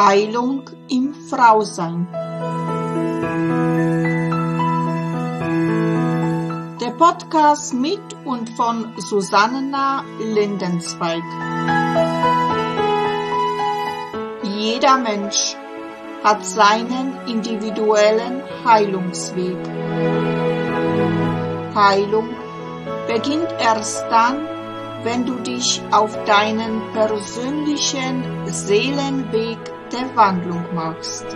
Heilung 0.00 0.62
im 0.88 1.12
Frausein. 1.12 2.06
Der 6.80 6.90
Podcast 6.90 7.74
mit 7.74 8.00
und 8.24 8.48
von 8.50 8.92
Susanna 8.98 10.04
Lindenzweig. 10.20 11.24
Jeder 14.44 14.98
Mensch 14.98 15.56
hat 16.22 16.46
seinen 16.46 17.18
individuellen 17.26 18.44
Heilungsweg. 18.64 19.58
Heilung 21.74 22.28
beginnt 23.08 23.52
erst 23.58 24.04
dann, 24.10 24.46
wenn 25.02 25.26
du 25.26 25.34
dich 25.40 25.82
auf 25.90 26.16
deinen 26.24 26.82
persönlichen 26.92 28.22
Seelenweg 28.46 29.58
der 29.92 30.16
Wandlung 30.16 30.64
machst. 30.74 31.26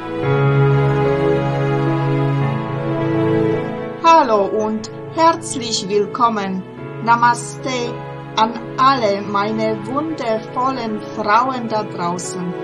Hallo 4.04 4.46
und 4.46 4.90
herzlich 5.14 5.88
willkommen. 5.88 6.62
Namaste 7.04 7.94
an 8.36 8.78
alle 8.78 9.22
meine 9.22 9.86
wundervollen 9.86 11.00
Frauen 11.16 11.68
da 11.68 11.82
draußen. 11.82 12.54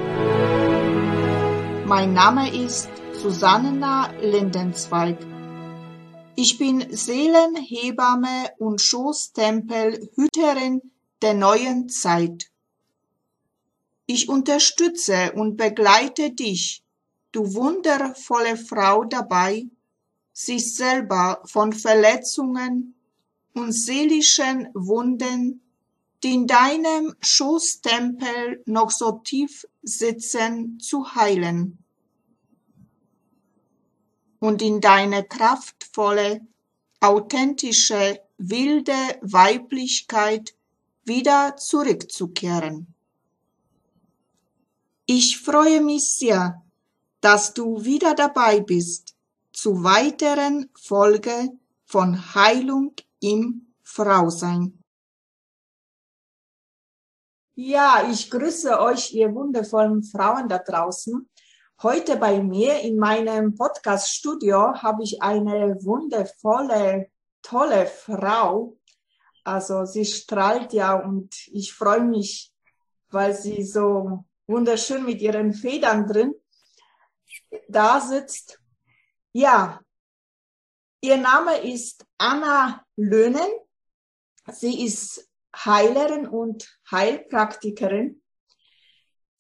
Mein 1.87 2.13
Name 2.13 2.55
ist 2.55 2.91
Susanna 3.13 4.13
Lindenzweig. 4.21 5.19
Ich 6.37 6.59
bin 6.59 6.85
Seelenhebamme 6.91 8.51
und 8.59 8.81
Schoßtempelhüterin 8.81 10.83
der 11.23 11.35
neuen 11.35 11.89
Zeit. 11.89 12.51
Ich 14.11 14.31
unterstütze 14.31 15.33
und 15.35 15.59
begleite 15.59 16.31
dich, 16.31 16.83
du 17.31 17.53
wundervolle 17.53 18.57
Frau 18.57 19.05
dabei, 19.05 19.67
sich 20.33 20.75
selber 20.75 21.43
von 21.45 21.75
Verletzungen 21.75 22.95
und 23.53 23.73
seelischen 23.73 24.69
Wunden, 24.73 25.61
die 26.23 26.33
in 26.33 26.47
deinem 26.47 27.17
Schoßtempel 27.21 28.63
noch 28.65 28.91
so 28.91 29.21
tief 29.23 29.67
sitzen, 29.83 30.81
zu 30.81 31.15
heilen 31.15 31.77
und 34.39 34.63
in 34.63 34.81
deine 34.81 35.23
kraftvolle, 35.23 36.41
authentische, 37.01 38.23
wilde 38.39 39.19
Weiblichkeit 39.21 40.55
wieder 41.05 41.57
zurückzukehren. 41.59 42.95
Ich 45.11 45.41
freue 45.41 45.81
mich 45.81 46.19
sehr, 46.19 46.63
dass 47.23 47.55
du 47.55 47.83
wieder 47.83 48.15
dabei 48.15 48.61
bist 48.61 49.17
zu 49.55 49.83
weiteren 49.83 50.69
Folge 50.79 51.49
von 51.87 52.35
Heilung 52.35 52.93
im 53.19 53.73
Frausein. 53.83 54.85
Ja, 57.55 58.07
ich 58.11 58.31
grüße 58.31 58.79
euch, 58.79 59.15
ihr 59.15 59.35
wundervollen 59.35 60.03
Frauen 60.03 60.47
da 60.47 60.59
draußen. 60.59 61.27
Heute 61.83 62.19
bei 62.19 62.43
mir 62.43 62.79
in 62.83 62.99
meinem 62.99 63.55
Podcast-Studio 63.55 64.75
habe 64.75 65.05
ich 65.05 65.23
eine 65.23 65.83
wundervolle, 65.85 67.09
tolle 67.41 67.87
Frau. 67.87 68.77
Also 69.43 69.87
sie 69.87 70.05
strahlt 70.05 70.75
ja 70.75 70.97
und 70.97 71.35
ich 71.47 71.73
freue 71.73 72.05
mich, 72.05 72.53
weil 73.09 73.35
sie 73.35 73.65
so 73.65 74.27
wunderschön 74.49 75.05
mit 75.05 75.21
ihren 75.21 75.53
Federn 75.53 76.07
drin 76.09 76.35
da 77.69 78.01
sitzt. 78.01 78.61
Ja, 79.33 79.81
ihr 81.01 81.17
Name 81.17 81.59
ist 81.59 82.05
Anna 82.19 82.85
Löhnen. 82.97 83.49
Sie 84.51 84.85
ist 84.85 85.29
Heilerin 85.55 86.27
und 86.27 86.69
Heilpraktikerin. 86.91 88.23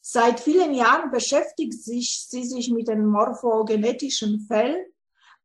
Seit 0.00 0.41
vielen 0.41 0.75
Jahren 0.75 1.11
beschäftigt 1.11 1.82
sich, 1.82 2.27
sie 2.28 2.44
sich 2.44 2.71
mit 2.71 2.88
den 2.88 3.06
morphogenetischen 3.06 4.47
Fällen, 4.47 4.84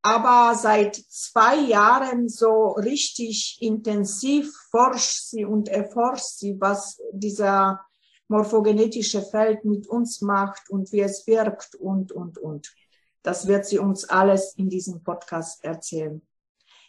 aber 0.01 0.55
seit 0.55 0.95
zwei 0.95 1.55
Jahren 1.55 2.29
so 2.29 2.71
richtig 2.71 3.57
intensiv 3.61 4.53
forscht 4.71 5.23
sie 5.23 5.45
und 5.45 5.69
erforscht 5.69 6.37
sie, 6.37 6.59
was 6.59 7.01
dieser 7.11 7.85
morphogenetische 8.33 9.21
Feld 9.21 9.63
mit 9.63 9.85
uns 9.85 10.21
macht 10.21 10.67
und 10.71 10.91
wie 10.91 11.01
es 11.01 11.27
wirkt 11.27 11.75
und, 11.75 12.11
und, 12.11 12.39
und. 12.39 12.73
Das 13.21 13.47
wird 13.47 13.67
sie 13.67 13.77
uns 13.77 14.09
alles 14.09 14.55
in 14.55 14.69
diesem 14.69 15.03
Podcast 15.03 15.63
erzählen. 15.63 16.19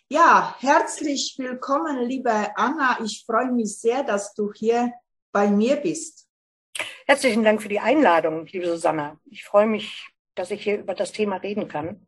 Ja, 0.09 0.57
herzlich 0.61 1.35
willkommen, 1.37 2.09
liebe 2.09 2.33
Anna. 2.57 2.99
Ich 3.05 3.25
freue 3.27 3.53
mich 3.53 3.79
sehr, 3.79 4.05
dass 4.05 4.33
du 4.33 4.55
hier 4.55 4.95
bei 5.33 5.49
mir 5.49 5.77
bist. 5.77 6.27
Herzlichen 7.05 7.45
Dank 7.45 7.61
für 7.61 7.69
die 7.69 7.81
Einladung, 7.81 8.47
liebe 8.47 8.67
Susanna. 8.67 9.21
Ich 9.27 9.45
freue 9.45 9.67
mich, 9.67 10.09
dass 10.35 10.51
ich 10.51 10.65
hier 10.65 10.79
über 10.79 10.95
das 10.95 11.13
Thema 11.13 11.37
reden 11.37 11.69
kann, 11.69 12.07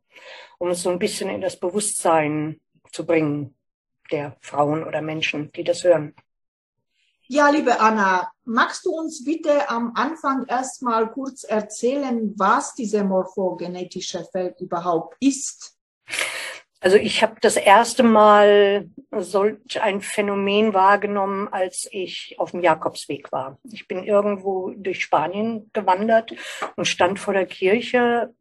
um 0.57 0.69
es 0.69 0.81
so 0.81 0.89
ein 0.89 0.97
bisschen 0.97 1.29
in 1.29 1.41
das 1.41 1.59
Bewusstsein 1.59 2.59
zu 2.91 3.05
bringen 3.05 3.55
der 4.11 4.35
Frauen 4.39 4.83
oder 4.83 5.03
Menschen, 5.03 5.51
die 5.51 5.63
das 5.63 5.83
hören. 5.83 6.15
Ja, 7.29 7.49
liebe 7.49 7.81
Anna, 7.81 8.31
magst 8.45 8.85
du 8.85 8.91
uns 8.91 9.21
bitte 9.25 9.69
am 9.69 9.91
Anfang 9.95 10.45
erstmal 10.47 11.11
kurz 11.11 11.43
erzählen, 11.43 12.33
was 12.37 12.73
diese 12.73 13.03
morphogenetische 13.03 14.23
Feld 14.31 14.61
überhaupt 14.61 15.17
ist? 15.19 15.77
Also 16.79 16.95
ich 16.95 17.21
habe 17.23 17.35
das 17.41 17.57
erste 17.57 18.03
Mal 18.03 18.89
solch 19.11 19.81
ein 19.81 19.99
Phänomen 19.99 20.73
wahrgenommen, 20.73 21.49
als 21.51 21.89
ich 21.91 22.35
auf 22.37 22.51
dem 22.51 22.61
Jakobsweg 22.61 23.29
war. 23.31 23.57
Ich 23.71 23.89
bin 23.89 24.05
irgendwo 24.05 24.69
durch 24.77 25.01
Spanien 25.01 25.69
gewandert 25.73 26.33
und 26.77 26.85
stand 26.85 27.19
vor 27.19 27.33
der 27.33 27.45
Kirche 27.45 28.33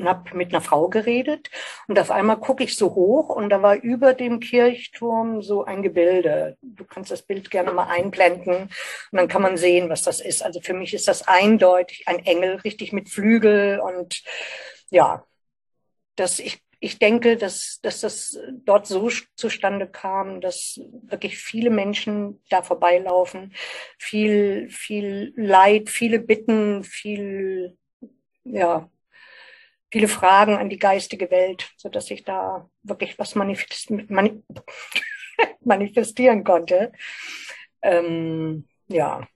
habe 0.00 0.36
mit 0.36 0.50
einer 0.50 0.60
Frau 0.60 0.88
geredet 0.88 1.50
und 1.88 1.98
auf 1.98 2.10
einmal 2.10 2.38
gucke 2.38 2.64
ich 2.64 2.76
so 2.76 2.94
hoch 2.94 3.28
und 3.28 3.50
da 3.50 3.62
war 3.62 3.76
über 3.76 4.14
dem 4.14 4.40
Kirchturm 4.40 5.42
so 5.42 5.64
ein 5.64 5.82
Gebilde. 5.82 6.56
Du 6.62 6.84
kannst 6.84 7.10
das 7.10 7.22
Bild 7.22 7.50
gerne 7.50 7.72
mal 7.72 7.88
einblenden 7.88 8.54
und 8.54 8.70
dann 9.18 9.28
kann 9.28 9.42
man 9.42 9.56
sehen, 9.56 9.88
was 9.88 10.02
das 10.02 10.20
ist. 10.20 10.42
Also 10.42 10.60
für 10.60 10.74
mich 10.74 10.94
ist 10.94 11.08
das 11.08 11.26
eindeutig 11.28 12.04
ein 12.06 12.24
Engel, 12.24 12.56
richtig 12.56 12.92
mit 12.92 13.08
Flügel 13.10 13.80
und 13.80 14.22
ja, 14.90 15.24
dass 16.16 16.38
ich 16.38 16.62
ich 16.82 16.98
denke, 16.98 17.36
dass, 17.36 17.78
dass 17.80 18.00
das 18.00 18.40
dort 18.64 18.88
so 18.88 19.08
zustande 19.36 19.86
kam, 19.86 20.40
dass 20.40 20.80
wirklich 21.04 21.38
viele 21.38 21.70
Menschen 21.70 22.42
da 22.50 22.62
vorbeilaufen, 22.62 23.54
viel, 23.98 24.68
viel 24.68 25.32
Leid, 25.36 25.90
viele 25.90 26.18
Bitten, 26.18 26.82
viel, 26.82 27.78
ja, 28.42 28.90
viele 29.92 30.08
Fragen 30.08 30.56
an 30.56 30.70
die 30.70 30.78
geistige 30.78 31.30
Welt, 31.30 31.70
so 31.76 31.90
dass 31.90 32.10
ich 32.10 32.24
da 32.24 32.68
wirklich 32.82 33.18
was 33.18 33.34
manifestieren 35.60 36.44
konnte. 36.44 36.92
Ähm, 37.82 38.66
ja. 38.88 39.26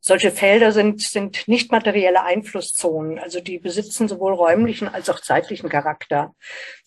Solche 0.00 0.30
Felder 0.30 0.72
sind, 0.72 1.02
sind 1.02 1.46
nicht 1.48 1.70
materielle 1.70 2.22
Einflusszonen, 2.22 3.18
also 3.18 3.40
die 3.40 3.58
besitzen 3.58 4.08
sowohl 4.08 4.32
räumlichen 4.32 4.88
als 4.88 5.10
auch 5.10 5.20
zeitlichen 5.20 5.68
Charakter. 5.68 6.34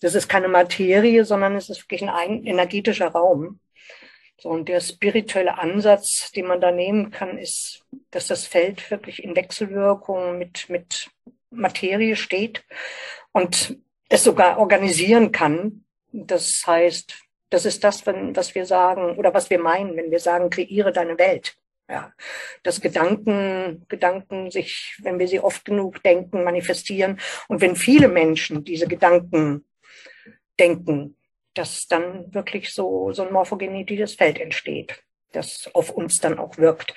Das 0.00 0.16
ist 0.16 0.28
keine 0.28 0.48
Materie, 0.48 1.24
sondern 1.24 1.54
es 1.54 1.70
ist 1.70 1.84
wirklich 1.84 2.10
ein 2.10 2.44
energetischer 2.44 3.08
Raum. 3.08 3.60
So, 4.40 4.48
und 4.48 4.68
der 4.68 4.80
spirituelle 4.80 5.58
Ansatz, 5.58 6.32
den 6.32 6.46
man 6.46 6.60
da 6.60 6.72
nehmen 6.72 7.12
kann, 7.12 7.38
ist, 7.38 7.84
dass 8.10 8.26
das 8.26 8.44
Feld 8.44 8.90
wirklich 8.90 9.22
in 9.22 9.36
Wechselwirkung 9.36 10.38
mit, 10.38 10.68
mit 10.68 11.08
Materie 11.52 12.16
steht 12.16 12.64
und 13.32 13.76
es 14.08 14.24
sogar 14.24 14.58
organisieren 14.58 15.32
kann. 15.32 15.84
Das 16.12 16.66
heißt, 16.66 17.14
das 17.50 17.64
ist 17.64 17.84
das, 17.84 18.06
was 18.06 18.54
wir 18.54 18.66
sagen 18.66 19.16
oder 19.16 19.34
was 19.34 19.50
wir 19.50 19.58
meinen, 19.58 19.96
wenn 19.96 20.10
wir 20.10 20.20
sagen, 20.20 20.50
kreiere 20.50 20.92
deine 20.92 21.18
Welt. 21.18 21.56
Ja, 21.88 22.12
dass 22.62 22.80
Gedanken, 22.80 23.84
Gedanken 23.88 24.50
sich, 24.50 24.98
wenn 25.02 25.18
wir 25.18 25.28
sie 25.28 25.40
oft 25.40 25.64
genug 25.64 26.02
denken, 26.02 26.44
manifestieren. 26.44 27.20
Und 27.48 27.60
wenn 27.60 27.76
viele 27.76 28.08
Menschen 28.08 28.64
diese 28.64 28.86
Gedanken 28.86 29.66
denken, 30.58 31.16
dass 31.54 31.86
dann 31.88 32.32
wirklich 32.32 32.72
so, 32.72 33.12
so 33.12 33.26
ein 33.26 33.32
morphogenetisches 33.32 34.14
Feld 34.14 34.40
entsteht. 34.40 35.02
Das 35.32 35.70
auf 35.74 35.90
uns 35.90 36.20
dann 36.20 36.38
auch 36.38 36.58
wirkt. 36.58 36.94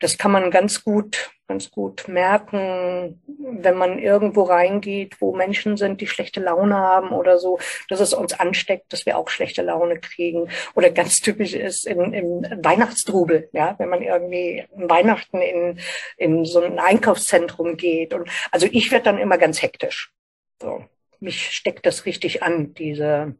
Das 0.00 0.18
kann 0.18 0.30
man 0.30 0.50
ganz 0.50 0.84
gut, 0.84 1.30
ganz 1.48 1.70
gut 1.70 2.06
merken, 2.06 3.20
wenn 3.26 3.76
man 3.76 3.98
irgendwo 3.98 4.44
reingeht, 4.44 5.20
wo 5.20 5.34
Menschen 5.34 5.76
sind, 5.76 6.00
die 6.00 6.06
schlechte 6.06 6.40
Laune 6.40 6.76
haben 6.76 7.10
oder 7.10 7.38
so, 7.38 7.58
dass 7.88 8.00
es 8.00 8.14
uns 8.14 8.38
ansteckt, 8.38 8.92
dass 8.92 9.04
wir 9.06 9.18
auch 9.18 9.28
schlechte 9.28 9.62
Laune 9.62 9.98
kriegen. 9.98 10.48
Oder 10.74 10.90
ganz 10.90 11.16
typisch 11.16 11.54
ist 11.54 11.86
im, 11.86 12.12
im 12.12 12.42
Weihnachtstrubel, 12.64 13.48
ja, 13.52 13.74
wenn 13.78 13.88
man 13.88 14.02
irgendwie 14.02 14.64
Weihnachten 14.74 15.42
in, 15.42 15.80
in 16.16 16.44
so 16.44 16.60
ein 16.60 16.78
Einkaufszentrum 16.78 17.76
geht. 17.76 18.14
Und 18.14 18.30
also 18.52 18.68
ich 18.70 18.92
werde 18.92 19.06
dann 19.06 19.18
immer 19.18 19.38
ganz 19.38 19.60
hektisch. 19.60 20.12
So. 20.60 20.84
Mich 21.18 21.50
steckt 21.50 21.84
das 21.84 22.06
richtig 22.06 22.42
an, 22.42 22.72
diese, 22.74 23.34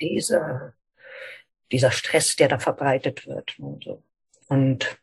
diese 0.00 0.72
dieser 1.72 1.90
Stress, 1.90 2.36
der 2.36 2.48
da 2.48 2.58
verbreitet 2.58 3.26
wird. 3.26 3.58
Und, 3.58 3.84
so. 3.84 4.02
und 4.48 4.98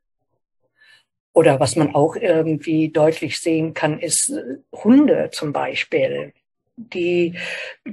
oder 1.34 1.60
was 1.60 1.76
man 1.76 1.94
auch 1.94 2.16
irgendwie 2.16 2.90
deutlich 2.90 3.40
sehen 3.40 3.74
kann, 3.74 4.00
ist 4.00 4.30
äh, 4.30 4.58
Hunde 4.72 5.30
zum 5.32 5.52
Beispiel. 5.52 6.34
Die 6.78 7.38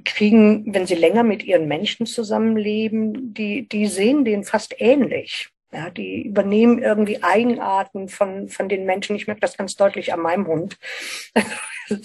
kriegen, 0.05 0.73
wenn 0.75 0.87
sie 0.87 0.95
länger 0.95 1.23
mit 1.23 1.45
ihren 1.45 1.69
Menschen 1.69 2.07
zusammenleben, 2.07 3.35
die, 3.35 3.69
die 3.69 3.87
sehen 3.87 4.25
den 4.25 4.45
fast 4.45 4.81
ähnlich. 4.81 5.51
Ja, 5.73 5.89
die 5.89 6.23
übernehmen 6.23 6.83
irgendwie 6.83 7.23
Eigenarten 7.23 8.09
von, 8.09 8.49
von 8.49 8.69
den 8.69 8.85
Menschen. 8.85 9.17
Ich 9.17 9.27
merke 9.27 9.41
das 9.41 9.57
ganz 9.57 9.75
deutlich 9.75 10.13
an 10.13 10.21
meinem 10.21 10.47
Hund. 10.47 10.79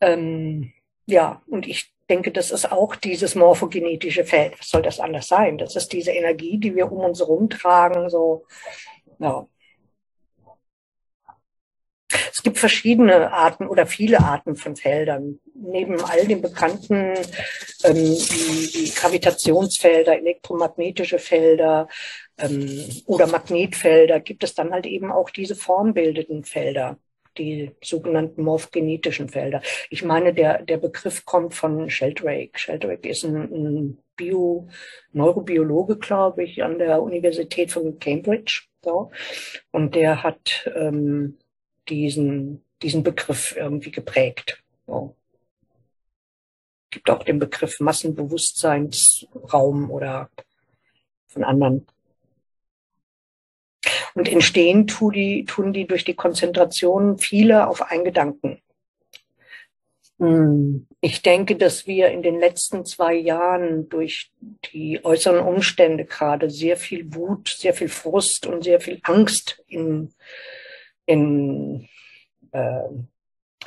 ähm, 0.00 0.72
ja, 1.06 1.42
und 1.46 1.68
ich 1.68 1.92
denke, 2.10 2.30
das 2.32 2.50
ist 2.50 2.70
auch 2.70 2.96
dieses 2.96 3.34
morphogenetische 3.34 4.24
Feld. 4.24 4.58
Was 4.58 4.68
soll 4.68 4.82
das 4.82 5.00
anders 5.00 5.28
sein? 5.28 5.56
Das 5.56 5.76
ist 5.76 5.92
diese 5.92 6.10
Energie, 6.10 6.58
die 6.58 6.74
wir 6.74 6.90
um 6.92 6.98
uns 6.98 7.20
herum 7.20 7.48
tragen. 7.48 8.10
So, 8.10 8.46
ja. 9.18 9.46
Es 12.32 12.42
gibt 12.42 12.58
verschiedene 12.58 13.32
Arten 13.32 13.68
oder 13.68 13.86
viele 13.86 14.18
Arten 14.18 14.56
von 14.56 14.74
Feldern. 14.74 15.38
Neben 15.54 16.02
all 16.02 16.26
den 16.26 16.42
bekannten 16.42 17.14
ähm, 17.84 17.94
die, 17.94 18.92
Gravitationsfelder, 18.94 20.18
elektromagnetische 20.18 21.18
Felder 21.18 21.86
ähm, 22.38 22.84
oder 23.06 23.28
Magnetfelder 23.28 24.20
gibt 24.20 24.42
es 24.42 24.54
dann 24.54 24.72
halt 24.72 24.86
eben 24.86 25.12
auch 25.12 25.30
diese 25.30 25.54
formbildenden 25.54 26.44
Felder 26.44 26.98
die 27.38 27.70
sogenannten 27.82 28.42
morphogenetischen 28.42 29.28
Felder. 29.28 29.62
Ich 29.90 30.04
meine, 30.04 30.34
der, 30.34 30.62
der 30.62 30.78
Begriff 30.78 31.24
kommt 31.24 31.54
von 31.54 31.88
Sheldrake. 31.90 32.58
Sheldrake 32.58 33.08
ist 33.08 33.24
ein, 33.24 33.36
ein 33.36 33.98
Bio, 34.16 34.68
Neurobiologe, 35.12 35.96
glaube 35.96 36.44
ich, 36.44 36.62
an 36.62 36.78
der 36.78 37.02
Universität 37.02 37.72
von 37.72 37.98
Cambridge. 37.98 38.62
So. 38.82 39.10
Und 39.70 39.94
der 39.94 40.22
hat 40.22 40.70
ähm, 40.74 41.38
diesen, 41.88 42.62
diesen 42.82 43.02
Begriff 43.02 43.56
irgendwie 43.56 43.90
geprägt. 43.90 44.62
So. 44.86 45.16
Gibt 46.90 47.08
auch 47.08 47.22
den 47.22 47.38
Begriff 47.38 47.80
Massenbewusstseinsraum 47.80 49.90
oder 49.90 50.28
von 51.28 51.44
anderen 51.44 51.86
und 54.14 54.28
entstehen 54.28 54.86
tun 54.86 55.12
die, 55.12 55.44
tun 55.44 55.72
die 55.72 55.86
durch 55.86 56.04
die 56.04 56.14
Konzentration 56.14 57.18
viele 57.18 57.68
auf 57.68 57.82
einen 57.82 58.04
Gedanken. 58.04 58.60
Hm. 60.18 60.86
Ich 61.00 61.22
denke, 61.22 61.56
dass 61.56 61.86
wir 61.86 62.08
in 62.08 62.22
den 62.22 62.38
letzten 62.38 62.84
zwei 62.84 63.14
Jahren 63.14 63.88
durch 63.88 64.30
die 64.70 65.02
äußeren 65.02 65.40
Umstände 65.40 66.04
gerade 66.04 66.50
sehr 66.50 66.76
viel 66.76 67.14
Wut, 67.14 67.48
sehr 67.48 67.72
viel 67.72 67.88
Frust 67.88 68.46
und 68.46 68.62
sehr 68.62 68.80
viel 68.80 69.00
Angst 69.02 69.62
in, 69.66 70.12
in, 71.06 71.88
äh, 72.52 72.88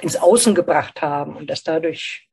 ins 0.01 0.16
Außen 0.16 0.54
gebracht 0.54 1.01
haben 1.01 1.36
und 1.36 1.50
dass 1.50 1.63
dadurch 1.63 2.30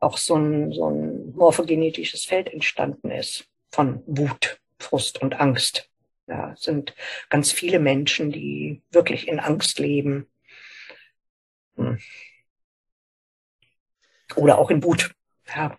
auch 0.00 0.18
so 0.18 0.34
ein, 0.34 0.72
so 0.72 0.90
ein 0.90 1.32
morphogenetisches 1.32 2.24
Feld 2.24 2.52
entstanden 2.52 3.10
ist 3.10 3.46
von 3.70 4.02
Wut, 4.06 4.60
Frust 4.78 5.22
und 5.22 5.40
Angst. 5.40 5.89
Es 6.30 6.62
sind 6.62 6.94
ganz 7.28 7.52
viele 7.52 7.78
Menschen, 7.78 8.30
die 8.30 8.82
wirklich 8.90 9.28
in 9.28 9.40
Angst 9.40 9.78
leben. 9.78 10.26
Hm. 11.76 11.98
Oder 14.36 14.58
auch 14.58 14.70
in 14.70 14.82
Wut. 14.82 15.14
Ja. 15.54 15.76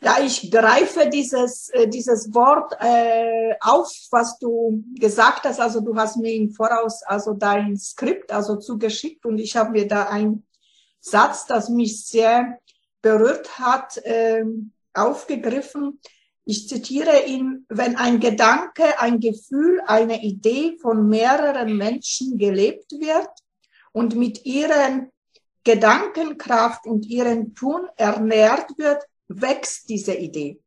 Ja, 0.00 0.18
ich 0.22 0.50
greife 0.50 1.08
dieses, 1.08 1.70
äh, 1.70 1.88
dieses 1.88 2.32
Wort 2.34 2.74
äh, 2.80 3.54
auf, 3.60 3.90
was 4.10 4.38
du 4.38 4.84
gesagt 4.94 5.44
hast. 5.44 5.58
Also 5.58 5.80
du 5.80 5.96
hast 5.96 6.16
mir 6.16 6.34
im 6.34 6.50
Voraus 6.50 7.02
also 7.02 7.32
dein 7.32 7.76
Skript 7.76 8.30
also 8.30 8.56
zugeschickt 8.56 9.24
und 9.24 9.38
ich 9.38 9.56
habe 9.56 9.70
mir 9.70 9.88
da 9.88 10.08
einen 10.08 10.46
Satz, 11.00 11.46
das 11.46 11.70
mich 11.70 12.04
sehr 12.04 12.58
berührt 13.00 13.58
hat, 13.58 13.96
äh, 13.98 14.44
aufgegriffen. 14.92 16.00
Ich 16.48 16.68
zitiere 16.68 17.26
ihn, 17.26 17.66
wenn 17.68 17.96
ein 17.96 18.20
Gedanke, 18.20 19.00
ein 19.00 19.18
Gefühl, 19.18 19.82
eine 19.84 20.22
Idee 20.22 20.78
von 20.80 21.08
mehreren 21.08 21.76
Menschen 21.76 22.38
gelebt 22.38 22.92
wird 22.92 23.28
und 23.90 24.14
mit 24.14 24.46
ihren 24.46 25.10
Gedankenkraft 25.64 26.86
und 26.86 27.04
ihren 27.04 27.56
Tun 27.56 27.88
ernährt 27.96 28.78
wird, 28.78 29.02
wächst 29.26 29.88
diese 29.88 30.14
Idee. 30.14 30.60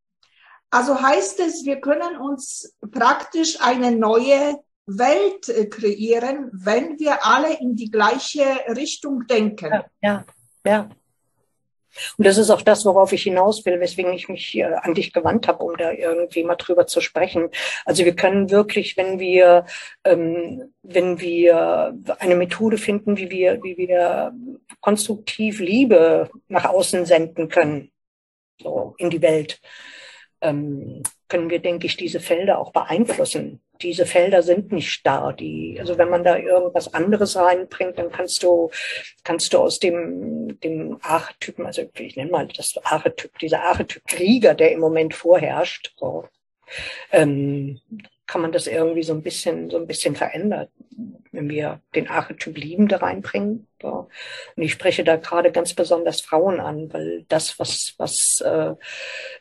Also 0.70 1.02
heißt 1.02 1.40
es, 1.40 1.64
wir 1.64 1.80
können 1.80 2.18
uns 2.18 2.76
praktisch 2.92 3.62
eine 3.62 3.94
neue 3.94 4.60
Welt 4.86 5.48
äh, 5.48 5.68
kreieren, 5.68 6.50
wenn 6.52 7.00
wir 7.00 7.26
alle 7.26 7.58
in 7.58 7.78
die 7.78 7.90
gleiche 7.90 8.44
Richtung 8.76 9.26
denken. 9.28 9.72
Ja, 10.02 10.26
ja. 10.66 10.90
Und 12.18 12.26
das 12.26 12.38
ist 12.38 12.50
auch 12.50 12.62
das, 12.62 12.86
worauf 12.86 13.14
ich 13.14 13.24
hinaus 13.24 13.66
will, 13.66 13.80
weswegen 13.80 14.14
ich 14.14 14.30
mich 14.30 14.46
hier 14.46 14.84
an 14.84 14.94
dich 14.94 15.14
gewandt 15.14 15.48
habe, 15.48 15.64
um 15.64 15.78
da 15.78 15.92
irgendwie 15.92 16.44
mal 16.44 16.56
drüber 16.56 16.88
zu 16.88 17.02
sprechen. 17.02 17.50
Also 17.86 18.06
wir 18.06 18.16
können 18.16 18.52
wirklich, 18.52 18.98
wenn 18.98 19.20
wir, 19.20 19.66
ähm, 20.04 20.74
wenn 20.84 21.20
wir 21.20 21.98
eine 22.20 22.36
Methode 22.36 22.78
finden, 22.78 23.18
wie 23.18 23.30
wir, 23.30 23.64
wie 23.64 23.78
wir 23.78 24.34
konstruktiv 24.82 25.60
Liebe 25.60 26.30
nach 26.48 26.66
außen 26.66 27.06
senden 27.06 27.50
können, 27.50 27.92
so 28.62 28.96
in 28.98 29.10
die 29.10 29.22
Welt, 29.22 29.60
ähm, 30.42 31.04
können 31.28 31.50
wir, 31.50 31.60
denke 31.60 31.88
ich, 31.88 31.98
diese 31.98 32.20
Felder 32.20 32.60
auch 32.60 32.72
beeinflussen. 32.72 33.62
Diese 33.82 34.06
Felder 34.06 34.42
sind 34.44 34.72
nicht 34.72 34.92
starr. 34.92 35.34
Die, 35.34 35.78
also 35.80 35.98
wenn 35.98 36.10
man 36.10 36.24
da 36.24 36.38
irgendwas 36.38 36.94
anderes 36.94 37.36
reinbringt, 37.36 37.98
dann 37.98 38.12
kannst 38.12 38.44
du, 38.44 38.72
kannst 39.24 39.54
du 39.54 39.60
aus 39.60 39.80
dem, 39.80 40.60
dem 40.62 40.98
Archetypen, 41.02 41.66
also 41.66 41.84
ich 41.98 42.16
nenne 42.16 42.32
mal 42.32 42.48
das 42.48 42.76
Archetyp, 42.84 43.38
dieser 43.40 43.64
Archetyp 43.64 44.06
Krieger, 44.06 44.54
der 44.54 44.72
im 44.72 44.80
Moment 44.80 45.14
vorherrscht, 45.14 45.94
so, 45.98 46.28
ähm, 47.12 47.80
kann 48.30 48.42
man 48.42 48.52
das 48.52 48.68
irgendwie 48.68 49.02
so 49.02 49.14
ein 49.14 49.24
bisschen, 49.24 49.72
so 49.72 49.78
ein 49.78 49.88
bisschen 49.88 50.16
verändern, 50.16 50.68
wenn 51.32 51.50
wir 51.50 51.82
den 51.96 52.08
Archetyp 52.08 52.56
Liebende 52.56 53.02
reinbringen. 53.02 53.68
Ja. 53.82 54.08
Und 54.56 54.64
ich 54.64 54.72
spreche 54.72 55.04
da 55.04 55.16
gerade 55.16 55.52
ganz 55.52 55.74
besonders 55.74 56.22
Frauen 56.22 56.60
an, 56.60 56.94
weil 56.94 57.26
das, 57.28 57.58
was, 57.58 57.96
was 57.98 58.40
äh, 58.42 58.76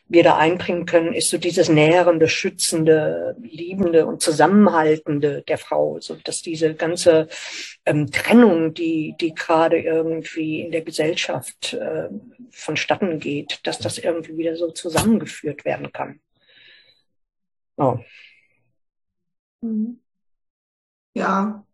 wir 0.07 0.23
da 0.23 0.37
einbringen 0.37 0.87
können, 0.87 1.13
ist 1.13 1.29
so 1.29 1.37
dieses 1.37 1.69
nährende, 1.69 2.27
schützende, 2.27 3.35
liebende 3.39 4.07
und 4.07 4.23
zusammenhaltende 4.23 5.43
der 5.43 5.59
Frau, 5.59 5.99
so 5.99 6.15
dass 6.15 6.41
diese 6.41 6.73
ganze 6.73 7.27
ähm, 7.85 8.09
Trennung, 8.09 8.73
die, 8.73 9.13
die 9.21 9.35
gerade 9.35 9.77
irgendwie 9.77 10.61
in 10.61 10.71
der 10.71 10.81
Gesellschaft 10.81 11.73
äh, 11.75 12.09
vonstatten 12.49 13.19
geht, 13.19 13.59
dass 13.67 13.77
das 13.77 13.99
irgendwie 13.99 14.35
wieder 14.35 14.55
so 14.55 14.71
zusammengeführt 14.71 15.63
werden 15.63 15.91
kann. 15.91 16.21
Oh. 17.77 17.99
Mhm. 19.61 19.99
Ja, 21.13 21.65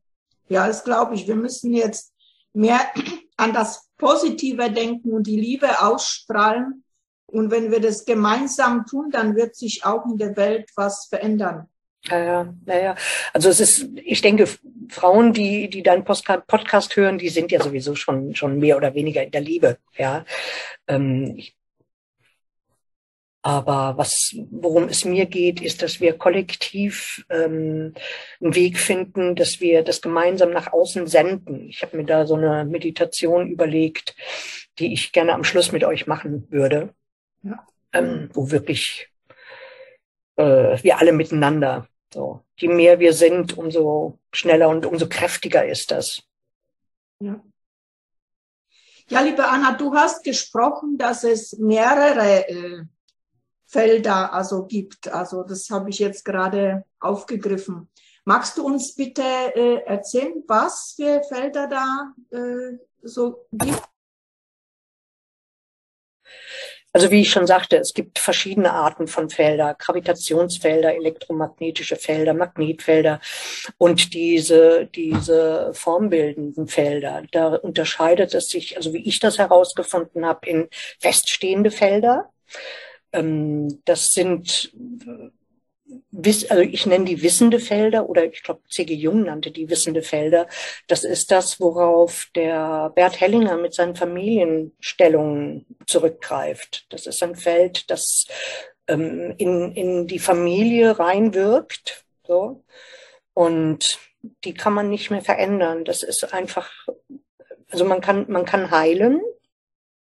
ja, 0.47 0.67
das 0.67 0.83
glaube 0.83 1.15
ich. 1.15 1.27
Wir 1.27 1.35
müssen 1.35 1.73
jetzt 1.73 2.13
mehr 2.53 2.79
an 3.37 3.53
das 3.53 3.89
Positive 3.97 4.71
denken 4.71 5.11
und 5.11 5.27
die 5.27 5.39
Liebe 5.39 5.81
ausstrahlen. 5.81 6.83
Und 7.27 7.51
wenn 7.51 7.71
wir 7.71 7.81
das 7.81 8.05
gemeinsam 8.05 8.85
tun, 8.85 9.09
dann 9.11 9.35
wird 9.35 9.55
sich 9.55 9.83
auch 9.83 10.05
in 10.05 10.17
der 10.17 10.37
Welt 10.37 10.69
was 10.75 11.07
verändern. 11.07 11.67
Ja, 12.03 12.53
ja, 12.67 12.77
ja. 12.77 12.95
Also 13.33 13.49
es 13.49 13.59
ist, 13.59 13.89
ich 13.95 14.21
denke, 14.21 14.47
Frauen, 14.89 15.33
die, 15.33 15.69
die 15.69 15.81
deinen 15.81 16.05
Podcast 16.05 16.95
hören, 16.95 17.17
die 17.17 17.29
sind 17.29 17.51
ja 17.51 17.61
sowieso 17.61 17.95
schon, 17.95 18.35
schon 18.35 18.59
mehr 18.59 18.77
oder 18.77 18.93
weniger 18.93 19.23
in 19.23 19.31
der 19.31 19.41
Liebe. 19.41 19.79
Ja, 19.97 20.23
ähm, 20.87 21.33
ich 21.35 21.55
aber 23.45 23.95
was, 23.95 24.35
worum 24.49 24.85
es 24.85 25.05
mir 25.05 25.27
geht, 25.27 25.61
ist, 25.61 25.83
dass 25.83 26.01
wir 26.01 26.17
kollektiv 26.17 27.23
ähm, 27.29 27.93
einen 28.41 28.55
Weg 28.55 28.79
finden, 28.79 29.35
dass 29.35 29.61
wir 29.61 29.83
das 29.83 30.01
gemeinsam 30.01 30.49
nach 30.49 30.73
außen 30.73 31.05
senden. 31.05 31.69
Ich 31.69 31.83
habe 31.83 31.95
mir 31.95 32.05
da 32.05 32.25
so 32.25 32.33
eine 32.33 32.65
Meditation 32.65 33.47
überlegt, 33.47 34.15
die 34.79 34.93
ich 34.93 35.11
gerne 35.11 35.35
am 35.35 35.43
Schluss 35.43 35.71
mit 35.71 35.83
euch 35.83 36.07
machen 36.07 36.47
würde, 36.49 36.95
ja. 37.43 37.67
ähm, 37.93 38.31
wo 38.33 38.49
wirklich 38.49 39.09
äh, 40.37 40.81
wir 40.81 40.97
alle 40.97 41.13
miteinander. 41.13 41.87
So, 42.11 42.43
je 42.57 42.69
mehr 42.69 42.97
wir 42.99 43.13
sind, 43.13 43.55
umso 43.59 44.17
schneller 44.33 44.69
und 44.69 44.87
umso 44.87 45.07
kräftiger 45.07 45.63
ist 45.67 45.91
das. 45.91 46.23
Ja. 47.19 47.39
Ja, 49.07 49.21
liebe 49.21 49.47
Anna, 49.47 49.73
du 49.73 49.93
hast 49.93 50.23
gesprochen, 50.23 50.97
dass 50.97 51.23
es 51.23 51.55
mehrere 51.59 52.49
äh, 52.49 52.85
Felder 53.65 54.33
also 54.33 54.65
gibt. 54.65 55.07
Also 55.07 55.43
das 55.43 55.69
habe 55.69 55.89
ich 55.89 55.99
jetzt 55.99 56.23
gerade 56.25 56.85
aufgegriffen. 56.99 57.89
Magst 58.23 58.57
du 58.57 58.65
uns 58.65 58.95
bitte 58.95 59.21
äh, 59.21 59.83
erzählen, 59.85 60.43
was 60.47 60.93
für 60.95 61.21
Felder 61.23 61.67
da 61.67 62.13
äh, 62.31 62.77
so 63.03 63.47
gibt? 63.51 63.83
Also 66.95 67.11
wie 67.11 67.19
ich 67.19 67.29
schon 67.29 67.45
sagte, 67.45 67.75
es 67.75 67.93
gibt 67.93 68.19
verschiedene 68.19 68.71
Arten 68.71 69.07
von 69.07 69.29
Felder, 69.29 69.75
Gravitationsfelder, 69.77 70.95
elektromagnetische 70.95 71.97
Felder, 71.97 72.33
Magnetfelder 72.33 73.19
und 73.77 74.13
diese, 74.13 74.85
diese 74.85 75.71
formbildenden 75.73 76.67
Felder. 76.67 77.23
Da 77.33 77.47
unterscheidet 77.55 78.33
es 78.33 78.49
sich, 78.49 78.77
also 78.77 78.93
wie 78.93 79.05
ich 79.05 79.19
das 79.19 79.39
herausgefunden 79.39 80.25
habe, 80.25 80.47
in 80.47 80.69
feststehende 81.01 81.69
Felder. 81.69 82.31
Ähm, 83.15 83.81
das 83.85 84.13
sind 84.13 84.71
also 86.49 86.61
ich 86.61 86.85
nenne 86.85 87.05
die 87.05 87.21
wissende 87.21 87.59
Felder 87.59 88.09
oder 88.09 88.25
ich 88.25 88.41
glaube 88.43 88.61
C.G. 88.69 88.93
Jung 88.93 89.23
nannte 89.23 89.51
die 89.51 89.69
wissende 89.69 90.01
Felder. 90.01 90.47
Das 90.87 91.03
ist 91.03 91.31
das, 91.31 91.59
worauf 91.59 92.27
der 92.35 92.91
Bert 92.95 93.19
Hellinger 93.19 93.57
mit 93.57 93.73
seinen 93.73 93.95
Familienstellungen 93.95 95.65
zurückgreift. 95.85 96.85
Das 96.89 97.05
ist 97.05 97.21
ein 97.21 97.35
Feld, 97.35 97.89
das 97.89 98.27
ähm, 98.87 99.33
in, 99.37 99.73
in 99.73 100.07
die 100.07 100.19
Familie 100.19 100.97
reinwirkt. 100.97 102.05
So. 102.25 102.63
Und 103.33 103.99
die 104.43 104.53
kann 104.53 104.73
man 104.73 104.89
nicht 104.89 105.11
mehr 105.11 105.21
verändern. 105.21 105.85
Das 105.85 106.03
ist 106.03 106.33
einfach, 106.33 106.71
also 107.69 107.85
man 107.85 108.01
kann, 108.01 108.25
man 108.29 108.45
kann 108.45 108.71
heilen. 108.71 109.21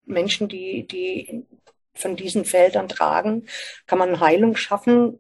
Menschen, 0.05 0.47
die, 0.47 0.85
die 0.85 1.45
von 1.95 2.15
diesen 2.15 2.45
Feldern 2.45 2.87
tragen, 2.87 3.47
kann 3.87 3.99
man 3.99 4.19
Heilung 4.19 4.55
schaffen 4.55 5.19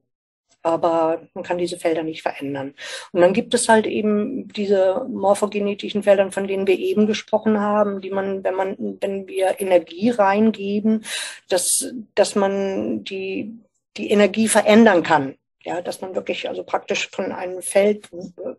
aber 0.63 1.27
man 1.33 1.43
kann 1.43 1.57
diese 1.57 1.77
Felder 1.77 2.03
nicht 2.03 2.21
verändern. 2.21 2.73
Und 3.11 3.21
dann 3.21 3.33
gibt 3.33 3.53
es 3.53 3.67
halt 3.67 3.85
eben 3.85 4.47
diese 4.47 5.05
morphogenetischen 5.09 6.03
Felder, 6.03 6.31
von 6.31 6.47
denen 6.47 6.65
wir 6.65 6.79
eben 6.79 7.05
gesprochen 7.05 7.59
haben, 7.59 7.99
die 8.01 8.09
man, 8.09 8.43
wenn 8.43 8.55
man, 8.55 8.97
wenn 9.01 9.27
wir 9.27 9.59
Energie 9.59 10.09
reingeben, 10.09 11.03
dass, 11.49 11.93
dass 12.15 12.35
man 12.35 13.03
die, 13.03 13.59
die 13.97 14.09
Energie 14.09 14.47
verändern 14.47 15.03
kann. 15.03 15.35
Ja, 15.65 15.81
dass 15.81 16.01
man 16.01 16.13
wirklich 16.13 16.49
also 16.49 16.63
praktisch 16.63 17.09
von 17.09 17.31
einem 17.31 17.61
Feld 17.61 18.09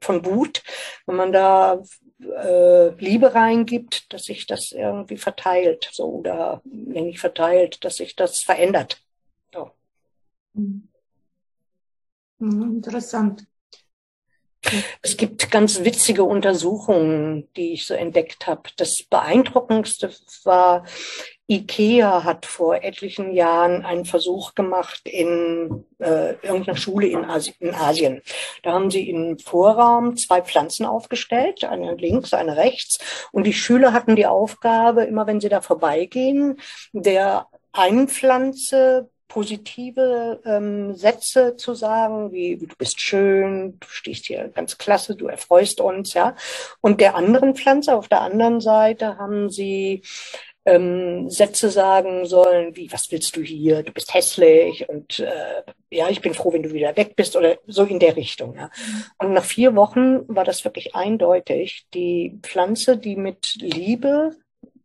von 0.01 0.25
Wut, 0.25 0.63
wenn 1.05 1.17
man 1.17 1.33
da 1.33 1.83
äh, 2.21 2.89
Liebe 2.97 3.35
reingibt, 3.35 4.13
dass 4.13 4.25
sich 4.25 4.47
das 4.47 4.73
irgendwie 4.73 5.17
verteilt, 5.17 5.89
so 5.93 6.07
oder 6.07 6.63
wenn 6.65 7.07
nicht 7.07 7.21
verteilt, 7.21 7.85
dass 7.85 7.97
sich 7.97 8.17
das 8.17 8.43
verändert. 8.43 9.03
So. 9.53 9.71
Mhm. 10.55 10.89
Mhm, 12.39 12.77
interessant. 12.77 13.47
Es 15.03 15.17
gibt 15.17 15.51
ganz 15.51 15.85
witzige 15.85 16.25
Untersuchungen, 16.25 17.53
die 17.55 17.75
ich 17.75 17.87
so 17.87 17.95
entdeckt 17.95 18.47
habe. 18.47 18.71
Das 18.77 19.03
beeindruckendste 19.03 20.11
war, 20.45 20.87
IKEA 21.47 22.25
hat 22.25 22.47
vor 22.47 22.83
etlichen 22.83 23.33
Jahren 23.33 23.85
einen 23.85 24.07
Versuch 24.07 24.55
gemacht 24.55 25.03
in 25.05 25.85
äh, 25.99 26.33
irgendeiner 26.43 26.77
Schule 26.77 27.07
in, 27.09 27.25
Asi 27.25 27.55
in 27.61 27.75
Asien. 27.75 28.23
Da 28.63 28.73
haben 28.73 28.91
sie 28.91 29.11
im 29.11 29.39
Vorraum 29.39 30.17
zwei 30.17 30.41
Pflanzen 30.41 30.87
aufgestellt, 30.87 31.65
eine 31.65 31.95
links, 31.97 32.33
eine 32.33 32.57
rechts. 32.57 32.99
Und 33.31 33.45
die 33.45 33.53
Schüler 33.53 33.93
hatten 33.93 34.17
die 34.17 34.27
Aufgabe, 34.27 35.05
immer 35.05 35.27
wenn 35.27 35.41
sie 35.41 35.51
da 35.51 35.61
vorbeigehen, 35.61 36.59
der 36.93 37.47
einen 37.73 38.09
Pflanze 38.09 39.11
positive 39.29 40.41
ähm, 40.45 40.95
Sätze 40.95 41.57
zu 41.57 41.75
sagen, 41.75 42.31
wie 42.31 42.57
du 42.57 42.75
bist 42.79 43.01
schön, 43.01 43.81
du 43.81 43.89
stehst 43.89 44.27
hier 44.27 44.49
ganz 44.49 44.79
klasse, 44.79 45.17
du 45.17 45.27
erfreust 45.27 45.81
uns, 45.81 46.15
ja. 46.15 46.37
Und 46.81 47.01
der 47.01 47.17
anderen 47.17 47.57
Pflanze 47.57 47.97
auf 47.97 48.07
der 48.07 48.21
anderen 48.21 48.61
Seite 48.61 49.19
haben 49.19 49.51
sie 49.51 50.03
ähm, 50.67 51.29
Sätze 51.31 51.71
sagen 51.71 52.27
sollen, 52.27 52.75
wie 52.77 52.91
was 52.93 53.11
willst 53.11 53.37
du 53.37 53.43
hier, 53.43 53.83
du 53.83 53.93
bist 53.93 54.15
hässlich 54.15 54.89
und 54.89 55.19
äh, 55.21 55.63
ja, 55.91 56.09
ich 56.09 56.21
bin 56.21 56.35
froh, 56.35 56.53
wenn 56.53 56.63
du 56.63 56.73
wieder 56.73 56.97
weg 56.97 57.17
bist 57.17 57.37
oder 57.37 57.59
so 57.67 57.85
in 57.85 57.99
der 57.99 58.17
Richtung. 58.17 58.57
Ja. 58.57 58.71
Und 59.19 59.33
nach 59.33 59.45
vier 59.45 59.77
Wochen 59.77 60.23
war 60.29 60.45
das 60.45 60.65
wirklich 60.65 60.95
eindeutig. 60.95 61.87
Die 61.95 62.39
Pflanze, 62.43 62.97
die 62.97 63.17
mit 63.17 63.55
Liebe 63.61 64.37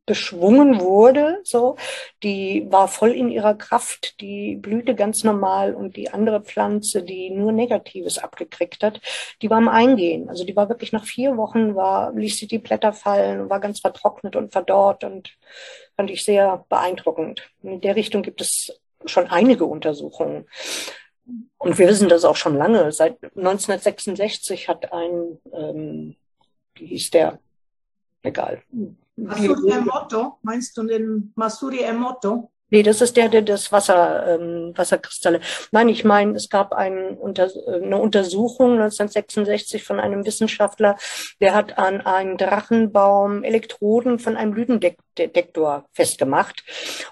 beschwungen 0.10 0.80
wurde, 0.80 1.40
so, 1.44 1.76
die 2.24 2.66
war 2.72 2.88
voll 2.88 3.12
in 3.12 3.30
ihrer 3.30 3.54
Kraft, 3.54 4.20
die 4.22 4.56
blühte 4.56 4.96
ganz 4.96 5.24
normal 5.24 5.76
und 5.76 5.96
die 5.98 6.10
andere 6.10 6.42
Pflanze, 6.42 7.04
die 7.04 7.30
nur 7.30 7.52
Negatives 7.52 8.18
abgekriegt 8.18 8.82
hat, 8.82 9.02
die 9.44 9.52
war 9.52 9.58
am 9.58 9.70
Eingehen. 9.70 10.28
Also 10.28 10.46
die 10.46 10.56
war 10.56 10.68
wirklich 10.68 10.92
nach 10.94 11.06
vier 11.06 11.38
Wochen 11.38 11.76
war, 11.76 12.12
ließ 12.14 12.38
sie 12.38 12.48
die 12.48 12.58
Blätter 12.58 12.92
fallen 12.92 13.50
war 13.50 13.60
ganz 13.60 13.80
vertrocknet 13.80 14.36
und 14.36 14.52
verdorrt 14.52 15.04
und 15.04 15.30
fand 15.96 16.10
ich 16.10 16.26
sehr 16.26 16.66
beeindruckend. 16.70 17.50
In 17.62 17.82
der 17.82 17.96
Richtung 17.96 18.24
gibt 18.24 18.42
es 18.42 18.80
schon 19.06 19.28
einige 19.28 19.66
Untersuchungen. 19.66 20.48
Und 21.60 21.78
wir 21.78 21.88
wissen 21.88 22.10
das 22.10 22.26
auch 22.26 22.36
schon 22.36 22.56
lange. 22.56 22.92
Seit 22.92 23.24
1966 23.36 24.68
hat 24.68 24.92
ein, 24.92 25.38
ähm, 25.54 26.16
wie 26.74 26.88
hieß 26.88 27.12
der? 27.12 27.40
Egal. 28.24 28.64
Masuri 29.24 29.72
Emoto, 29.72 30.40
meinst 30.42 30.78
du 30.78 30.84
den 30.84 31.32
Masuri 31.36 31.80
Emoto? 31.80 32.52
Nee, 32.72 32.84
das 32.84 33.02
ist 33.02 33.18
der, 33.18 33.30
der 33.30 33.42
das 33.42 33.72
Wasser, 33.72 34.40
ähm, 34.40 34.74
Wasserkristalle. 34.76 35.40
Nein, 35.72 35.90
ich 35.90 36.04
meine, 36.04 36.36
es 36.36 36.50
gab 36.50 36.74
ein, 36.74 37.18
unter, 37.18 37.50
eine 37.68 37.98
Untersuchung 37.98 38.74
1966 38.74 39.84
von 39.84 40.00
einem 40.00 40.26
Wissenschaftler, 40.26 40.96
der 41.42 41.56
hat 41.56 41.80
an 41.80 42.02
einen 42.02 42.38
Drachenbaum 42.38 43.44
Elektroden 43.44 44.20
von 44.20 44.38
einem 44.38 44.52
Blütendetektor 44.52 45.86
festgemacht 45.94 46.64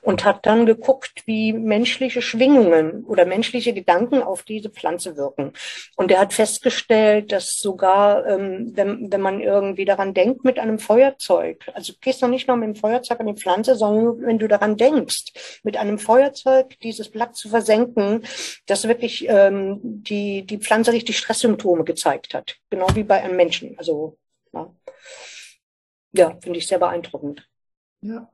und 0.01 0.25
hat 0.25 0.45
dann 0.45 0.67
geguckt, 0.67 1.23
wie 1.25 1.53
menschliche 1.53 2.21
Schwingungen 2.21 3.03
oder 3.05 3.25
menschliche 3.25 3.73
Gedanken 3.73 4.21
auf 4.21 4.43
diese 4.43 4.69
Pflanze 4.69 5.17
wirken. 5.17 5.53
Und 5.95 6.11
er 6.11 6.19
hat 6.19 6.33
festgestellt, 6.33 7.31
dass 7.31 7.57
sogar, 7.57 8.27
ähm, 8.27 8.73
wenn, 8.75 9.11
wenn 9.11 9.21
man 9.21 9.41
irgendwie 9.41 9.85
daran 9.85 10.13
denkt 10.13 10.43
mit 10.43 10.59
einem 10.59 10.77
Feuerzeug, 10.77 11.63
also 11.73 11.93
du 11.93 11.99
gehst 11.99 12.21
noch 12.21 12.29
nicht 12.29 12.47
nur 12.47 12.57
mit 12.57 12.67
dem 12.67 12.75
Feuerzeug 12.75 13.19
an 13.19 13.27
die 13.27 13.33
Pflanze, 13.33 13.75
sondern 13.75 14.21
wenn 14.21 14.39
du 14.39 14.47
daran 14.47 14.77
denkst, 14.77 15.33
mit 15.63 15.77
einem 15.77 15.99
Feuerzeug 15.99 16.79
dieses 16.79 17.09
Blatt 17.09 17.35
zu 17.35 17.49
versenken, 17.49 18.25
das 18.65 18.87
wirklich 18.87 19.25
ähm, 19.27 19.79
die, 19.83 20.45
die 20.45 20.57
Pflanze 20.57 20.91
richtig 20.91 21.17
Stresssymptome 21.17 21.83
gezeigt 21.83 22.33
hat. 22.33 22.57
Genau 22.69 22.87
wie 22.93 23.03
bei 23.03 23.21
einem 23.21 23.35
Menschen. 23.35 23.77
Also 23.77 24.17
ja, 24.53 24.73
ja 26.13 26.37
finde 26.41 26.59
ich 26.59 26.67
sehr 26.67 26.79
beeindruckend. 26.79 27.47
Ja. 28.01 28.29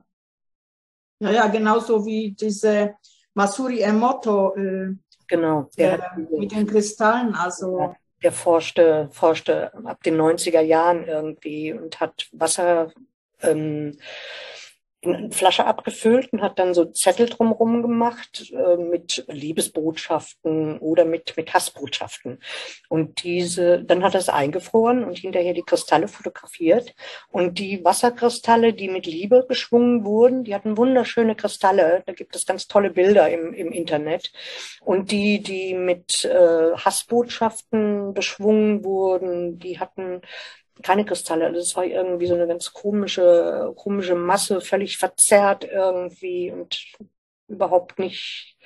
Ja, 1.20 1.30
ja, 1.30 1.46
genauso 1.46 2.04
wie 2.04 2.32
diese 2.32 2.96
Masuri 3.34 3.80
Emoto. 3.80 4.54
Äh, 4.56 4.94
genau. 5.26 5.70
Der 5.78 6.12
äh, 6.16 6.38
mit 6.38 6.52
den 6.52 6.66
Kristallen, 6.66 7.34
also. 7.34 7.78
Ja, 7.78 7.96
der 8.24 8.32
forschte, 8.32 9.08
forschte 9.12 9.72
ab 9.84 10.02
den 10.02 10.16
90er 10.16 10.60
Jahren 10.60 11.06
irgendwie 11.06 11.72
und 11.72 12.00
hat 12.00 12.26
Wasser 12.32 12.90
ähm, 13.42 13.98
eine 15.06 15.30
Flasche 15.30 15.66
abgefüllt 15.66 16.32
und 16.32 16.42
hat 16.42 16.58
dann 16.58 16.74
so 16.74 16.84
Zettel 16.86 17.28
drumherum 17.28 17.82
gemacht 17.82 18.52
äh, 18.52 18.76
mit 18.76 19.24
Liebesbotschaften 19.28 20.78
oder 20.78 21.04
mit, 21.04 21.36
mit 21.36 21.52
Hassbotschaften. 21.52 22.38
Und 22.88 23.22
diese, 23.22 23.82
dann 23.82 24.02
hat 24.02 24.14
er 24.14 24.20
es 24.20 24.28
eingefroren 24.28 25.04
und 25.04 25.18
hinterher 25.18 25.54
die 25.54 25.62
Kristalle 25.62 26.08
fotografiert. 26.08 26.94
Und 27.30 27.58
die 27.58 27.84
Wasserkristalle, 27.84 28.72
die 28.72 28.88
mit 28.88 29.06
Liebe 29.06 29.44
geschwungen 29.48 30.04
wurden, 30.04 30.44
die 30.44 30.54
hatten 30.54 30.76
wunderschöne 30.76 31.34
Kristalle. 31.34 32.02
Da 32.06 32.12
gibt 32.12 32.36
es 32.36 32.46
ganz 32.46 32.66
tolle 32.66 32.90
Bilder 32.90 33.30
im, 33.30 33.52
im 33.52 33.72
Internet. 33.72 34.32
Und 34.80 35.10
die, 35.10 35.42
die 35.42 35.74
mit 35.74 36.24
äh, 36.24 36.72
Hassbotschaften 36.76 38.14
beschwungen 38.14 38.84
wurden, 38.84 39.58
die 39.58 39.78
hatten 39.78 40.20
keine 40.82 41.04
Kristalle. 41.04 41.46
Also 41.46 41.60
es 41.60 41.76
war 41.76 41.84
irgendwie 41.84 42.26
so 42.26 42.34
eine 42.34 42.46
ganz 42.46 42.72
komische, 42.72 43.72
komische 43.76 44.14
Masse, 44.14 44.60
völlig 44.60 44.98
verzerrt 44.98 45.64
irgendwie 45.64 46.50
und 46.50 46.84
überhaupt 47.48 47.98
nicht, 47.98 48.56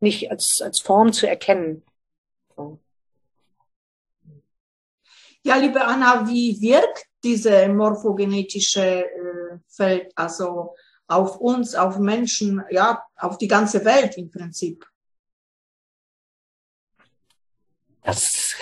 nicht 0.00 0.30
als, 0.30 0.60
als 0.62 0.80
Form 0.80 1.12
zu 1.12 1.28
erkennen. 1.28 1.84
So. 2.56 2.78
Ja, 5.44 5.56
liebe 5.56 5.84
Anna, 5.84 6.28
wie 6.28 6.60
wirkt 6.60 7.06
diese 7.24 7.68
morphogenetische 7.68 9.04
äh, 9.04 9.58
Feld 9.66 10.12
also 10.14 10.74
auf 11.08 11.36
uns, 11.38 11.74
auf 11.74 11.98
Menschen, 11.98 12.62
ja, 12.70 13.04
auf 13.16 13.38
die 13.38 13.48
ganze 13.48 13.84
Welt 13.84 14.16
im 14.16 14.30
Prinzip? 14.30 14.86
Das 18.02 18.54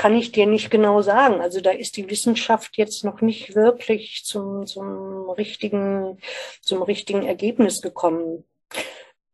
kann 0.00 0.16
ich 0.16 0.32
dir 0.32 0.46
nicht 0.46 0.70
genau 0.70 1.02
sagen. 1.02 1.42
Also 1.42 1.60
da 1.60 1.72
ist 1.72 1.98
die 1.98 2.08
Wissenschaft 2.08 2.78
jetzt 2.78 3.04
noch 3.04 3.20
nicht 3.20 3.54
wirklich 3.54 4.22
zum, 4.24 4.64
zum 4.64 5.28
richtigen, 5.28 6.16
zum 6.62 6.80
richtigen 6.80 7.26
Ergebnis 7.26 7.82
gekommen. 7.82 8.44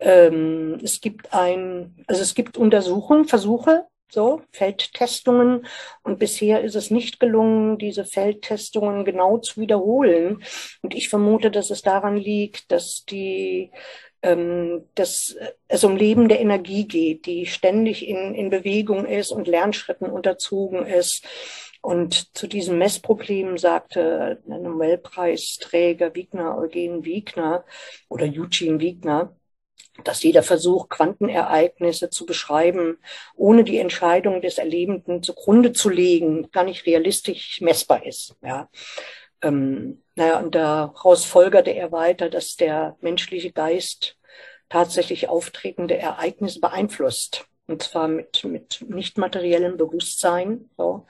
Ähm, 0.01 0.81
es 0.83 1.01
gibt 1.01 1.33
ein, 1.33 2.05
also 2.09 2.21
es 2.21 2.35
gibt 2.35 2.59
Untersuchungen, 2.59 3.27
Versuche, 3.27 3.87
so 4.11 4.43
Feldtestungen 4.51 5.69
und 6.03 6.19
bisher 6.19 6.65
ist 6.65 6.75
es 6.75 6.91
nicht 6.91 7.21
gelungen, 7.21 7.79
diese 7.79 8.05
Feldtestungen 8.05 9.05
genau 9.05 9.39
zu 9.39 9.61
wiederholen. 9.61 10.43
Und 10.83 10.97
ich 10.97 11.09
vermute, 11.09 11.53
dass 11.53 11.71
es 11.71 11.83
daran 11.83 12.17
liegt, 12.17 12.73
dass 12.73 13.05
die 13.05 13.71
dass 14.95 15.37
es 15.69 15.85
um 15.85 15.97
lebende 15.97 16.35
Energie 16.35 16.89
geht, 16.89 17.27
die 17.27 17.47
ständig 17.47 18.07
in, 18.07 18.35
in 18.35 18.51
Bewegung 18.51 19.07
ist 19.07 19.31
und 19.31 19.47
Lernschritten 19.47 20.11
unterzogen 20.11 20.87
ist. 20.87 21.25
Und 21.83 22.37
zu 22.37 22.49
diesem 22.49 22.79
Messproblem 22.79 23.59
sagte 23.59 24.43
der 24.45 24.59
Nobelpreisträger 24.59 26.15
Wiegner, 26.15 26.59
Eugen 26.59 27.05
Wiegner 27.05 27.65
oder 28.09 28.25
Eugene 28.25 28.81
Wiegner, 28.81 29.37
dass 30.05 30.23
jeder 30.23 30.43
Versuch, 30.43 30.89
Quantenereignisse 30.89 32.11
zu 32.11 32.27
beschreiben, 32.27 32.99
ohne 33.35 33.65
die 33.65 33.79
Entscheidung 33.79 34.41
des 34.41 34.59
Erlebenden 34.59 35.23
zugrunde 35.23 35.73
zu 35.73 35.89
legen, 35.89 36.51
gar 36.51 36.65
nicht 36.65 36.87
realistisch 36.87 37.61
messbar 37.61 38.05
ist. 38.05 38.35
Ja. 38.43 38.69
Ähm, 39.43 40.03
naja, 40.15 40.41
und 40.41 40.55
daraus 40.55 41.25
folgerte 41.25 41.71
er 41.71 41.93
weiter, 41.93 42.31
dass 42.31 42.57
der 42.57 42.97
menschliche 43.01 43.53
Geist 43.53 44.16
tatsächlich 44.69 45.29
auftretende 45.29 45.97
Ereignisse 45.97 46.61
beeinflusst. 46.61 47.47
Und 47.67 47.83
zwar 47.83 48.09
mit, 48.09 48.45
mit 48.45 48.85
nicht 48.89 49.19
materiellem 49.19 49.77
Bewusstsein. 49.77 50.71
So. 50.77 51.07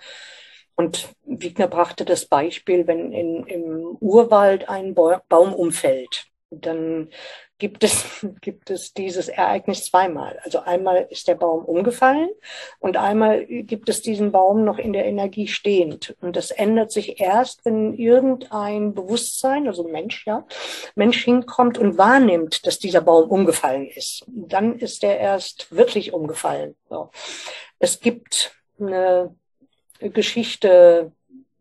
Und 0.75 1.09
Wigner 1.25 1.69
brachte 1.69 2.05
das 2.05 2.27
Beispiel, 2.27 2.87
wenn 2.87 3.13
in, 3.13 3.47
im 3.47 3.97
Urwald 4.01 4.69
ein 4.69 4.95
Baum 4.95 5.55
umfällt, 5.55 6.27
dann 6.51 7.11
gibt 7.59 7.85
es, 7.85 8.05
gibt 8.41 8.71
es 8.71 8.93
dieses 8.93 9.29
Ereignis 9.29 9.85
zweimal. 9.85 10.39
Also 10.45 10.61
einmal 10.61 11.07
ist 11.11 11.29
der 11.29 11.35
Baum 11.35 11.65
umgefallen 11.65 12.31
und 12.79 12.97
einmal 12.97 13.45
gibt 13.47 13.89
es 13.89 14.03
diesen 14.03 14.33
Baum 14.33 14.65
noch 14.65 14.79
in 14.79 14.93
der 14.93 15.07
Energie 15.07 15.49
stehend. 15.49 16.17
Und 16.21 16.37
das 16.37 16.51
ändert 16.51 16.93
sich 16.93 17.21
erst, 17.21 17.65
wenn 17.65 17.95
irgendein 17.95 18.95
Bewusstsein, 18.95 19.67
also 19.67 19.85
Mensch, 19.85 20.27
ja, 20.27 20.47
Mensch 20.95 21.25
hinkommt 21.25 21.79
und 21.79 21.99
wahrnimmt, 21.99 22.67
dass 22.67 22.79
dieser 22.79 23.01
Baum 23.01 23.31
umgefallen 23.31 23.87
ist. 23.87 24.25
Dann 24.29 24.79
ist 24.79 25.03
er 25.03 25.19
erst 25.19 25.75
wirklich 25.75 26.13
umgefallen. 26.13 26.77
So. 26.89 27.11
Es 27.79 28.01
gibt 28.01 28.55
eine 28.79 29.35
Geschichte 30.01 31.13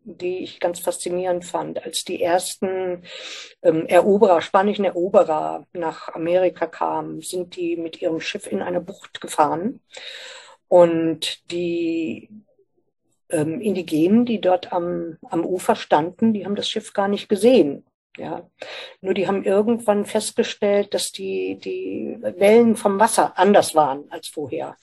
die 0.06 0.38
ich 0.38 0.60
ganz 0.60 0.80
faszinierend 0.80 1.44
fand, 1.44 1.84
als 1.84 2.04
die 2.04 2.22
ersten 2.22 3.02
ähm, 3.62 3.86
Eroberer, 3.86 4.40
spanischen 4.40 4.84
Eroberer 4.84 5.66
nach 5.72 6.08
Amerika 6.14 6.66
kamen, 6.66 7.20
sind 7.20 7.56
die 7.56 7.76
mit 7.76 8.00
ihrem 8.00 8.20
Schiff 8.20 8.46
in 8.46 8.62
eine 8.62 8.80
Bucht 8.80 9.20
gefahren 9.20 9.80
und 10.68 11.50
die 11.50 12.30
ähm, 13.30 13.60
Indigenen, 13.60 14.24
die 14.24 14.40
dort 14.40 14.72
am, 14.72 15.18
am 15.28 15.44
Ufer 15.44 15.74
standen, 15.74 16.32
die 16.32 16.44
haben 16.44 16.56
das 16.56 16.68
Schiff 16.68 16.92
gar 16.92 17.08
nicht 17.08 17.28
gesehen. 17.28 17.84
Ja, 18.16 18.48
nur 19.02 19.12
die 19.12 19.28
haben 19.28 19.44
irgendwann 19.44 20.06
festgestellt, 20.06 20.94
dass 20.94 21.12
die, 21.12 21.58
die 21.58 22.16
Wellen 22.20 22.74
vom 22.74 22.98
Wasser 22.98 23.36
anders 23.36 23.74
waren 23.74 24.10
als 24.10 24.28
vorher. 24.28 24.78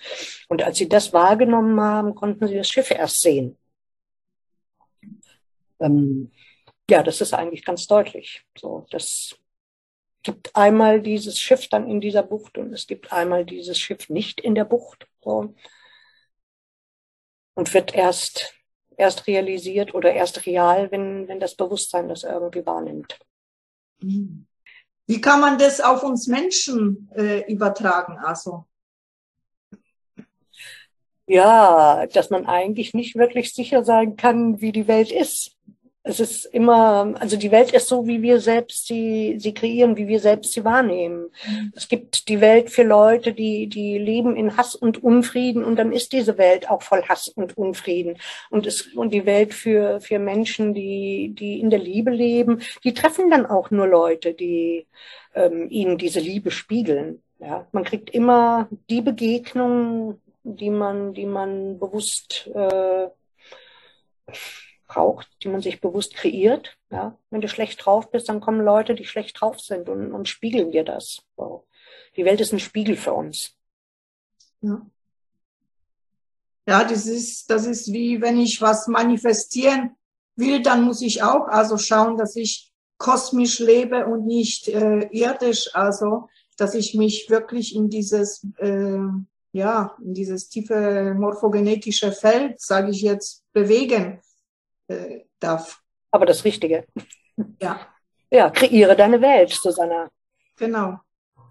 Und 0.50 0.62
als 0.62 0.78
sie 0.78 0.88
das 0.88 1.14
wahrgenommen 1.14 1.82
haben, 1.82 2.14
konnten 2.14 2.48
sie 2.48 2.58
das 2.58 2.70
Schiff 2.70 2.92
erst 2.92 3.22
sehen. 3.22 3.58
Ähm, 5.84 6.32
ja, 6.90 7.04
das 7.04 7.22
ist 7.22 7.34
eigentlich 7.34 7.64
ganz 7.64 7.88
deutlich. 7.88 8.46
So, 8.58 8.86
das 8.90 9.36
gibt 10.24 10.56
einmal 10.56 11.02
dieses 11.02 11.40
Schiff 11.40 11.68
dann 11.68 11.90
in 11.90 12.02
dieser 12.02 12.24
Bucht 12.24 12.58
und 12.58 12.74
es 12.74 12.88
gibt 12.88 13.12
einmal 13.12 13.46
dieses 13.46 13.78
Schiff 13.78 14.10
nicht 14.10 14.42
in 14.42 14.56
der 14.56 14.66
Bucht. 14.66 15.08
So. 15.22 15.54
Und 17.56 17.74
wird 17.74 17.94
erst, 17.94 18.56
erst 18.98 19.28
realisiert 19.28 19.94
oder 19.94 20.14
erst 20.14 20.46
real, 20.46 20.92
wenn, 20.92 21.28
wenn 21.28 21.40
das 21.40 21.56
Bewusstsein 21.56 22.10
das 22.10 22.24
irgendwie 22.24 22.66
wahrnimmt. 22.66 23.20
Wie 24.00 25.22
kann 25.22 25.42
man 25.42 25.58
das 25.58 25.82
auf 25.82 26.04
uns 26.04 26.28
Menschen 26.28 27.10
äh, 27.16 27.52
übertragen, 27.52 28.18
also? 28.18 28.66
Ja, 31.26 32.06
dass 32.08 32.30
man 32.30 32.46
eigentlich 32.48 32.94
nicht 32.94 33.16
wirklich 33.16 33.54
sicher 33.54 33.86
sein 33.86 34.18
kann, 34.18 34.60
wie 34.60 34.74
die 34.74 34.88
Welt 34.88 35.12
ist 35.12 35.54
es 36.06 36.20
ist 36.20 36.46
immer, 36.46 37.14
also 37.20 37.38
die 37.38 37.52
Welt 37.52 37.72
ist 37.72 37.88
so, 37.88 38.06
wie 38.06 38.22
wir 38.22 38.42
selbst 38.42 38.88
sie, 38.88 39.36
sie 39.40 39.54
kreieren, 39.54 39.96
wie 39.96 40.08
wir 40.08 40.20
selbst 40.20 40.52
sie 40.52 40.66
wahrnehmen. 40.66 41.30
Mhm. 41.48 41.72
Es 41.76 41.88
gibt 41.88 42.28
die 42.28 42.42
Welt 42.42 42.70
für 42.70 42.84
Leute, 42.84 43.32
die, 43.32 43.68
die 43.68 43.98
leben 43.98 44.36
in 44.36 44.58
Hass 44.58 44.76
und 44.76 45.02
Unfrieden 45.02 45.64
und 45.64 45.78
dann 45.78 45.94
ist 45.94 46.12
diese 46.12 46.38
Welt 46.38 46.70
auch 46.70 46.82
voll 46.82 47.04
Hass 47.04 47.30
und 47.30 47.58
Unfrieden. 47.58 48.18
Und 48.50 48.68
es, 48.68 48.88
und 48.88 49.14
die 49.14 49.26
Welt 49.26 49.54
für, 49.54 50.02
für 50.02 50.20
Menschen, 50.20 50.74
die, 50.74 51.34
die 51.40 51.62
in 51.62 51.70
der 51.70 51.80
Liebe 51.80 52.12
leben, 52.12 52.62
die 52.84 52.94
treffen 52.94 53.30
dann 53.30 53.46
auch 53.46 53.72
nur 53.72 53.88
Leute, 53.88 54.34
die 54.34 54.88
ähm, 55.36 55.68
ihnen 55.70 55.98
diese 55.98 56.20
Liebe 56.20 56.52
spiegeln. 56.52 57.22
Ja, 57.40 57.66
man 57.72 57.86
kriegt 57.86 58.10
immer 58.10 58.68
die 58.90 59.02
Begegnung, 59.02 60.20
die 60.44 60.70
man, 60.70 61.14
die 61.14 61.26
man 61.26 61.80
bewusst, 61.80 62.50
äh, 62.54 63.08
braucht, 64.94 65.28
die 65.44 65.50
man 65.50 65.62
sich 65.62 65.82
bewusst 65.82 66.16
kreiert. 66.16 66.78
Ja? 66.92 67.18
Wenn 67.30 67.42
du 67.42 67.48
schlecht 67.48 67.84
drauf 67.84 68.12
bist, 68.12 68.30
dann 68.30 68.42
kommen 68.42 68.64
Leute, 68.64 68.96
die 68.96 69.06
schlecht 69.06 69.40
drauf 69.40 69.60
sind 69.60 69.90
und, 69.90 70.12
und 70.12 70.28
spiegeln 70.28 70.72
dir 70.72 70.84
das. 70.84 71.24
Wow. 71.36 71.64
Die 72.16 72.26
Welt 72.26 72.42
ist 72.42 72.54
ein 72.54 72.60
Spiegel 72.60 72.96
für 72.96 73.14
uns. 73.14 73.56
Ja. 74.62 74.86
Ja, 76.66 76.84
das 76.86 77.08
ist, 77.08 77.50
das 77.50 77.66
ist 77.66 77.92
wie 77.92 78.22
wenn 78.22 78.40
ich 78.40 78.62
was 78.62 78.88
manifestieren 78.88 79.96
will, 80.36 80.62
dann 80.62 80.84
muss 80.84 81.02
ich 81.02 81.22
auch 81.22 81.48
also 81.48 81.78
schauen, 81.78 82.16
dass 82.16 82.36
ich 82.36 82.72
kosmisch 82.98 83.60
lebe 83.60 84.06
und 84.06 84.26
nicht 84.26 84.70
äh, 84.70 85.10
irdisch, 85.12 85.70
also 85.74 86.30
dass 86.56 86.74
ich 86.74 86.94
mich 86.94 87.30
wirklich 87.30 87.76
in 87.76 87.90
dieses 87.90 88.48
äh, 88.58 88.98
ja 89.52 89.98
in 90.02 90.14
dieses 90.14 90.48
tiefe 90.48 91.14
morphogenetische 91.18 92.14
Feld, 92.14 92.62
sage 92.62 92.92
ich 92.92 93.02
jetzt, 93.02 93.44
bewegen 93.52 94.22
äh, 94.88 95.22
darf. 95.40 95.82
Aber 96.12 96.26
das 96.26 96.46
Richtige. 96.46 96.86
Ja. 97.62 97.88
Ja, 98.30 98.50
kreiere 98.50 98.96
deine 98.96 99.22
Welt, 99.22 99.52
Susanna. 99.52 100.10
Genau. 100.58 101.00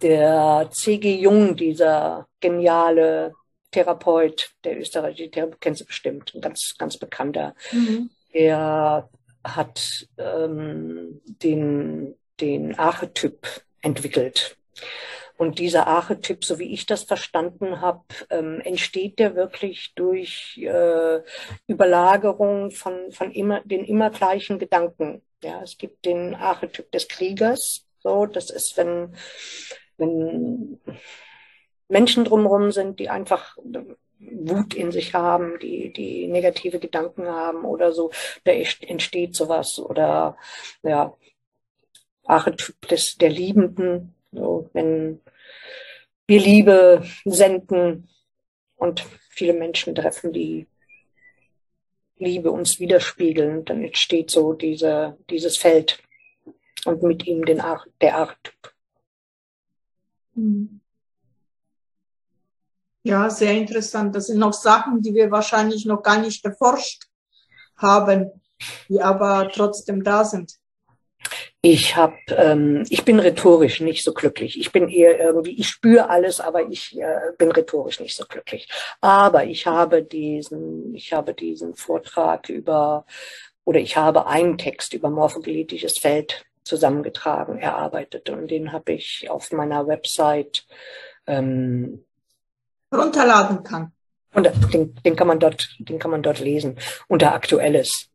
Der 0.02 0.68
C.G. 0.70 1.16
Jung, 1.20 1.56
dieser 1.56 2.26
geniale 2.40 3.32
Therapeut, 3.70 4.50
der 4.64 4.80
österreichische 4.80 5.30
Therapeut, 5.30 5.60
kennst 5.60 5.80
du 5.80 5.84
bestimmt, 5.86 6.32
ein 6.34 6.40
ganz, 6.40 6.74
ganz 6.78 6.98
bekannter. 6.98 7.54
Mhm. 7.70 8.10
Er 8.32 9.08
hat 9.44 10.06
ähm, 10.18 11.20
den, 11.24 12.16
den 12.40 12.78
Archetyp 12.78 13.46
entwickelt. 13.80 14.56
Und 15.42 15.58
dieser 15.58 15.88
Archetyp, 15.88 16.44
so 16.44 16.60
wie 16.60 16.72
ich 16.72 16.86
das 16.86 17.02
verstanden 17.02 17.80
habe, 17.80 18.04
ähm, 18.30 18.60
entsteht 18.60 19.18
der 19.18 19.34
wirklich 19.34 19.92
durch 19.96 20.56
äh, 20.62 21.20
Überlagerung 21.66 22.70
von, 22.70 23.10
von 23.10 23.32
immer, 23.32 23.60
den 23.62 23.84
immer 23.84 24.10
gleichen 24.10 24.60
Gedanken. 24.60 25.20
Ja, 25.42 25.60
es 25.60 25.78
gibt 25.78 26.04
den 26.04 26.36
Archetyp 26.36 26.92
des 26.92 27.08
Kriegers. 27.08 27.84
So, 28.04 28.26
das 28.26 28.50
ist, 28.50 28.76
wenn, 28.76 29.16
wenn 29.96 30.78
Menschen 31.88 32.24
drumherum 32.24 32.70
sind, 32.70 33.00
die 33.00 33.10
einfach 33.10 33.58
Wut 34.20 34.74
in 34.74 34.92
sich 34.92 35.12
haben, 35.12 35.58
die, 35.58 35.92
die 35.92 36.28
negative 36.28 36.78
Gedanken 36.78 37.26
haben 37.26 37.64
oder 37.64 37.90
so, 37.90 38.12
da 38.44 38.52
entsteht 38.52 39.34
sowas 39.34 39.80
oder 39.80 40.36
ja, 40.84 41.16
Archetyp 42.26 42.86
des, 42.86 43.16
der 43.16 43.30
Liebenden, 43.30 44.14
so, 44.30 44.70
wenn 44.72 45.20
wir 46.26 46.40
Liebe 46.40 47.04
senden 47.24 48.08
und 48.76 49.04
viele 49.28 49.52
Menschen 49.52 49.94
treffen, 49.94 50.32
die 50.32 50.66
Liebe 52.16 52.50
uns 52.50 52.78
widerspiegeln, 52.78 53.64
dann 53.64 53.82
entsteht 53.82 54.30
so 54.30 54.52
diese, 54.52 55.18
dieses 55.28 55.56
Feld 55.56 56.02
und 56.84 57.02
mit 57.02 57.26
ihm 57.26 57.44
den 57.44 57.60
Ar 57.60 57.84
der 58.00 58.16
Archetyp. 58.16 58.74
Hm. 60.34 60.80
Ja, 63.04 63.28
sehr 63.28 63.52
interessant. 63.52 64.14
Das 64.14 64.28
sind 64.28 64.38
noch 64.38 64.52
Sachen, 64.52 65.02
die 65.02 65.12
wir 65.14 65.30
wahrscheinlich 65.30 65.84
noch 65.84 66.02
gar 66.02 66.20
nicht 66.20 66.44
erforscht 66.44 67.08
haben, 67.76 68.30
die 68.88 69.00
aber 69.00 69.50
trotzdem 69.52 70.04
da 70.04 70.24
sind. 70.24 70.54
Ich 71.60 71.96
habe, 71.96 72.16
ähm, 72.36 72.84
ich 72.90 73.04
bin 73.04 73.20
rhetorisch 73.20 73.80
nicht 73.80 74.04
so 74.04 74.12
glücklich. 74.12 74.58
Ich 74.58 74.72
bin 74.72 74.88
eher 74.88 75.20
irgendwie, 75.20 75.58
ich 75.58 75.68
spüre 75.68 76.10
alles, 76.10 76.40
aber 76.40 76.68
ich 76.68 76.98
äh, 76.98 77.32
bin 77.38 77.52
rhetorisch 77.52 78.00
nicht 78.00 78.16
so 78.16 78.24
glücklich. 78.28 78.68
Aber 79.00 79.44
ich 79.44 79.66
habe 79.66 80.02
diesen, 80.02 80.94
ich 80.94 81.12
habe 81.12 81.34
diesen 81.34 81.74
Vortrag 81.74 82.48
über 82.48 83.06
oder 83.64 83.78
ich 83.78 83.96
habe 83.96 84.26
einen 84.26 84.58
Text 84.58 84.92
über 84.92 85.08
morphogenetisches 85.10 85.98
Feld 85.98 86.44
zusammengetragen, 86.64 87.58
erarbeitet 87.58 88.30
und 88.30 88.48
den 88.48 88.72
habe 88.72 88.92
ich 88.92 89.28
auf 89.30 89.52
meiner 89.52 89.86
Website 89.86 90.66
ähm, 91.26 92.04
runterladen 92.92 93.62
kann. 93.62 93.92
Und 94.34 94.50
den, 94.72 94.94
den 95.04 95.16
kann 95.16 95.26
man 95.26 95.38
dort, 95.38 95.68
den 95.78 95.98
kann 95.98 96.10
man 96.10 96.22
dort 96.22 96.40
lesen. 96.40 96.78
Unter 97.06 97.34
Aktuelles 97.34 98.08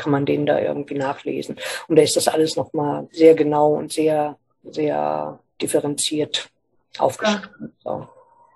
kann 0.00 0.12
man 0.12 0.24
den 0.24 0.46
da 0.46 0.58
irgendwie 0.58 0.94
nachlesen. 0.94 1.56
Und 1.86 1.96
da 1.96 2.02
ist 2.02 2.16
das 2.16 2.26
alles 2.26 2.56
nochmal 2.56 3.06
sehr 3.12 3.34
genau 3.34 3.74
und 3.74 3.92
sehr, 3.92 4.38
sehr 4.64 5.38
differenziert 5.60 6.50
aufgeschrieben. 6.98 7.74
Ja. 7.84 7.90
So. 7.92 8.08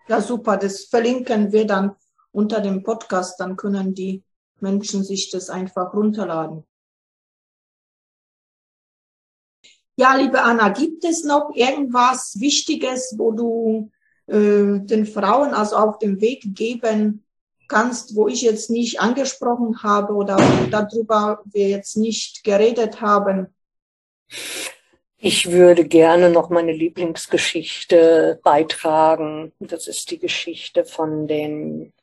ja, 0.09 0.21
super. 0.23 0.57
Das 0.57 0.85
verlinken 0.87 1.53
wir 1.53 1.67
dann 1.67 1.97
unter 2.33 2.63
dem 2.63 2.83
Podcast. 2.83 3.39
Dann 3.39 3.57
können 3.57 3.95
die 3.95 4.25
Menschen 4.61 5.05
sich 5.05 5.31
das 5.31 5.51
einfach 5.51 5.93
runterladen. 5.93 6.65
Ja, 9.97 10.17
liebe 10.17 10.43
Anna, 10.43 10.71
gibt 10.71 11.05
es 11.05 11.25
noch 11.25 11.51
irgendwas 11.55 12.41
Wichtiges, 12.41 13.15
wo 13.19 13.33
du 13.33 13.91
äh, 14.27 14.81
den 14.81 15.07
Frauen 15.07 15.53
also 15.53 15.77
auf 15.77 15.99
dem 15.99 16.23
Weg 16.23 16.43
geben 16.57 17.25
kannst, 17.69 18.17
wo 18.17 18.29
ich 18.29 18.43
jetzt 18.43 18.71
nicht 18.71 19.01
angesprochen 19.01 19.83
habe 19.83 20.15
oder 20.15 20.37
darüber 20.71 21.43
wir 21.45 21.69
jetzt 21.69 21.97
nicht 21.97 22.45
geredet 22.45 23.01
haben? 23.01 23.55
Ich 25.27 25.51
würde 25.51 25.87
gerne 25.87 26.29
noch 26.29 26.51
meine 26.51 26.73
Lieblingsgeschichte 26.73 28.41
beitragen. 28.43 29.53
Das 29.59 29.89
ist 29.89 30.11
die 30.11 30.19
Geschichte 30.19 30.85
von 30.85 31.27
den, 31.27 31.95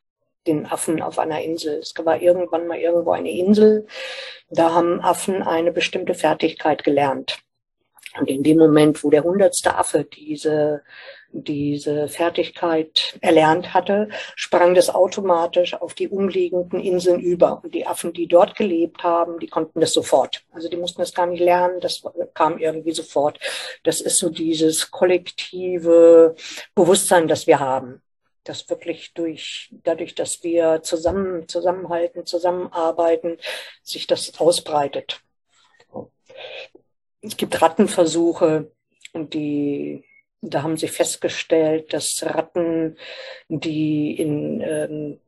den 0.47 0.65
Affen 0.65 1.03
auf 1.03 1.19
einer 1.19 1.41
Insel. 1.41 1.79
Es 1.79 1.93
war 2.03 2.19
irgendwann 2.19 2.65
mal 2.65 2.79
irgendwo 2.79 3.11
eine 3.11 3.29
Insel. 3.31 3.85
Da 4.49 4.73
haben 4.73 5.01
Affen 5.01 5.43
eine 5.43 5.71
bestimmte 5.71 6.15
Fertigkeit 6.15 6.83
gelernt. 6.83 7.37
Und 8.19 8.27
in 8.27 8.43
dem 8.43 8.57
Moment, 8.57 9.03
wo 9.03 9.09
der 9.09 9.23
hundertste 9.23 9.75
Affe 9.75 10.03
diese 10.03 10.81
diese 11.33 12.07
Fertigkeit 12.07 13.17
erlernt 13.21 13.73
hatte, 13.73 14.09
sprang 14.35 14.73
das 14.73 14.89
automatisch 14.89 15.73
auf 15.73 15.93
die 15.93 16.07
umliegenden 16.07 16.79
Inseln 16.79 17.19
über. 17.19 17.61
Und 17.63 17.73
die 17.73 17.87
Affen, 17.87 18.13
die 18.13 18.27
dort 18.27 18.55
gelebt 18.55 19.03
haben, 19.03 19.39
die 19.39 19.47
konnten 19.47 19.79
das 19.79 19.93
sofort. 19.93 20.43
Also 20.51 20.69
die 20.69 20.77
mussten 20.77 21.01
das 21.01 21.13
gar 21.13 21.25
nicht 21.25 21.41
lernen, 21.41 21.79
das 21.79 22.03
kam 22.33 22.57
irgendwie 22.57 22.91
sofort. 22.91 23.39
Das 23.83 24.01
ist 24.01 24.17
so 24.17 24.29
dieses 24.29 24.91
kollektive 24.91 26.35
Bewusstsein, 26.75 27.27
das 27.27 27.47
wir 27.47 27.59
haben. 27.59 28.01
Das 28.43 28.69
wirklich 28.69 29.13
durch, 29.13 29.73
dadurch, 29.83 30.15
dass 30.15 30.43
wir 30.43 30.81
zusammen, 30.81 31.47
zusammenhalten, 31.47 32.25
zusammenarbeiten, 32.25 33.37
sich 33.83 34.07
das 34.07 34.39
ausbreitet. 34.39 35.21
Es 37.21 37.37
gibt 37.37 37.61
Rattenversuche, 37.61 38.71
und 39.13 39.33
die 39.33 40.03
da 40.41 40.63
haben 40.63 40.77
sie 40.77 40.87
festgestellt, 40.87 41.93
dass 41.93 42.23
Ratten, 42.23 42.97
die 43.47 44.13
in 44.19 44.61
ähm, 44.61 45.19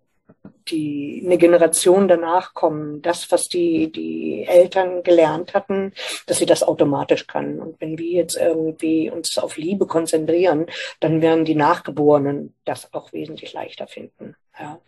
die 0.68 1.22
eine 1.26 1.38
Generation 1.38 2.08
danach 2.08 2.54
kommen, 2.54 3.02
das, 3.02 3.32
was 3.32 3.50
die, 3.50 3.92
die 3.92 4.46
Eltern 4.48 5.04
gelernt 5.04 5.54
hatten, 5.54 5.94
dass 6.26 6.38
sie 6.38 6.46
das 6.46 6.64
automatisch 6.64 7.28
können. 7.28 7.60
Und 7.60 7.80
wenn 7.82 7.98
wir 7.98 8.10
jetzt 8.10 8.38
irgendwie 8.38 9.10
uns 9.10 9.38
auf 9.38 9.58
Liebe 9.58 9.88
konzentrieren, 9.88 10.68
dann 11.00 11.22
werden 11.22 11.46
die 11.46 11.56
Nachgeborenen 11.56 12.56
das 12.66 12.94
auch 12.94 13.14
wesentlich 13.14 13.54
leichter 13.54 13.88
finden. 13.88 14.36
Ja. 14.60 14.80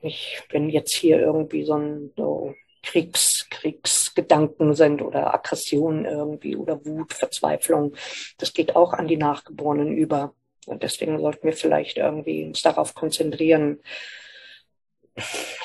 Ich, 0.00 0.42
wenn 0.50 0.68
jetzt 0.68 0.94
hier 0.94 1.20
irgendwie 1.20 1.64
so 1.64 1.74
ein 1.74 2.12
so 2.16 2.54
Kriegs, 2.88 3.46
Kriegsgedanken 3.50 4.74
sind 4.74 5.02
oder 5.02 5.34
Aggression 5.34 6.06
irgendwie 6.06 6.56
oder 6.56 6.84
Wut, 6.86 7.12
Verzweiflung. 7.12 7.94
Das 8.38 8.54
geht 8.54 8.76
auch 8.76 8.94
an 8.94 9.08
die 9.08 9.18
Nachgeborenen 9.18 9.92
über. 9.92 10.32
Und 10.66 10.82
deswegen 10.82 11.20
sollten 11.20 11.46
wir 11.46 11.52
vielleicht 11.52 11.98
irgendwie 11.98 12.46
uns 12.46 12.62
darauf 12.62 12.94
konzentrieren, 12.94 13.80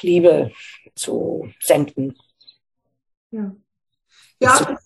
Liebe 0.02 0.52
zu 0.96 1.50
senden. 1.60 2.18
Ja. 3.32 3.56
Ja, 4.40 4.78